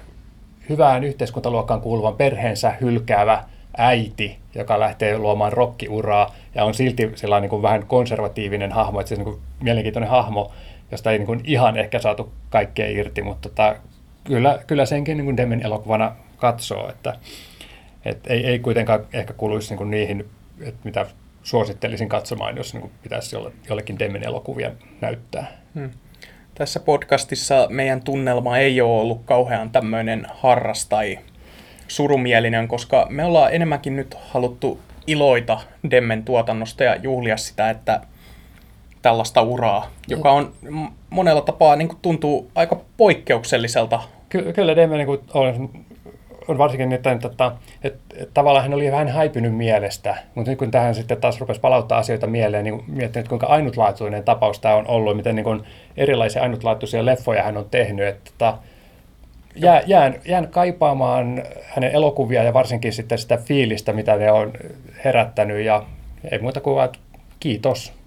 hyvään 0.69 1.05
yhteiskuntaluokkaan 1.05 1.81
kuuluvan 1.81 2.15
perheensä 2.15 2.75
hylkäävä 2.81 3.45
äiti, 3.77 4.39
joka 4.55 4.81
lähtee 4.81 5.19
luomaan 5.19 5.53
rokkiuraa 5.53 6.35
ja 6.55 6.65
on 6.65 6.75
silti 6.75 7.11
sellainen 7.15 7.43
niin 7.43 7.51
kuin 7.51 7.63
vähän 7.63 7.87
konservatiivinen 7.87 8.73
hahmo, 8.73 9.01
että 9.01 9.09
se 9.09 9.15
on 9.15 9.19
niin 9.19 9.35
kuin 9.35 9.43
mielenkiintoinen 9.61 10.11
hahmo, 10.11 10.53
josta 10.91 11.13
ei 11.13 11.19
niin 11.19 11.27
kuin 11.27 11.41
ihan 11.45 11.77
ehkä 11.77 11.99
saatu 11.99 12.33
kaikkea 12.51 12.89
irti, 12.89 13.23
mutta 13.23 13.49
tota, 13.49 13.77
kyllä, 14.25 14.59
kyllä 14.67 14.87
senkin 14.87 15.17
niin 15.17 15.25
kuin 15.25 15.37
Demen 15.37 15.63
elokuvana 15.63 16.17
katsoo, 16.37 16.89
että 16.91 17.15
Et 18.05 18.27
ei, 18.27 18.47
ei 18.47 18.59
kuitenkaan 18.59 19.07
ehkä 19.13 19.33
kuuluisi 19.33 19.69
niin 19.69 19.79
kuin 19.79 19.91
niihin, 19.91 20.29
että 20.61 20.81
mitä 20.85 21.07
suosittelisin 21.43 22.09
katsomaan, 22.09 22.57
jos 22.57 22.75
niin 22.75 22.81
kuin 22.81 22.93
pitäisi 23.03 23.37
jolle, 23.37 23.53
jollekin 23.69 23.99
Demmen 23.99 24.23
elokuvia 24.25 24.71
näyttää. 25.01 25.47
Hmm. 25.75 25.91
Tässä 26.55 26.81
podcastissa 26.81 27.67
meidän 27.71 28.03
tunnelma 28.03 28.59
ei 28.59 28.81
ole 28.81 29.01
ollut 29.01 29.23
kauhean 29.25 29.71
tämmöinen 29.71 30.27
harras 30.31 30.87
tai 30.87 31.19
surumielinen, 31.89 32.69
koska 32.69 33.07
me 33.11 33.25
ollaan 33.25 33.55
enemmänkin 33.55 33.97
nyt 33.97 34.15
haluttu 34.15 34.81
iloita 35.07 35.61
Demmen 35.91 36.25
tuotannosta 36.25 36.85
ja 36.85 36.97
juhlia 36.97 37.37
sitä, 37.37 37.71
että 37.71 38.01
tällaista 39.03 39.43
uraa, 39.43 39.91
joka 40.09 40.33
on 40.33 40.53
monella 41.11 41.41
tapaa 41.41 41.77
niin 41.77 41.89
kuin 41.89 41.99
tuntuu 42.03 42.51
aika 42.55 42.81
poikkeukselliselta. 42.97 44.01
Ky- 44.29 44.53
kyllä 44.53 44.77
Demme 44.77 44.97
niin 44.97 45.07
kuin 45.07 45.21
on, 45.35 45.71
on 46.49 46.59
varsinkin 46.59 46.89
nyt, 46.89 47.07
että, 47.07 47.29
että, 47.29 47.53
että, 47.85 47.99
että 48.15 48.35
tavallaan 48.35 48.63
hän 48.63 48.75
oli 48.75 48.93
vähän 48.93 49.09
häipynyt 49.09 49.55
mielestä, 49.55 50.17
mutta 50.35 50.51
nyt 50.51 50.59
kun 50.59 50.71
tähän 50.71 50.95
sitten 50.95 51.21
taas 51.21 51.41
rupesi 51.41 51.61
palauttaa 51.61 51.99
asioita 51.99 52.27
mieleen, 52.27 52.65
niin 52.65 52.85
miettinyt, 52.87 53.29
kuinka 53.29 53.47
ainutlaatuinen 53.47 54.25
tapaus 54.25 54.61
tämä 54.61 54.75
on 54.75 54.87
ollut, 54.89 55.17
miten 55.17 55.37
niin 55.37 55.45
kuin 55.45 55.63
erilaisia 55.97 56.43
ainutlaatuisia 56.43 57.05
leffoja 57.05 57.43
hän 57.43 57.57
on 57.57 57.67
tehnyt, 57.71 58.07
että, 58.07 58.31
että 58.31 58.55
jää, 59.57 59.83
jään, 59.87 60.15
jään 60.25 60.49
kaipaamaan 60.49 61.43
hänen 61.65 61.93
elokuvia 61.93 62.43
ja 62.43 62.55
varsinkin 62.55 62.93
sitten 62.93 63.19
sitä 63.19 63.37
fiilistä, 63.37 63.93
mitä 63.93 64.17
ne 64.17 64.33
on 64.33 64.53
herättänyt 65.05 65.65
ja 65.65 65.83
ei 66.31 66.39
muuta 66.39 66.61
kuin 66.61 66.89
kiitos. 67.41 67.98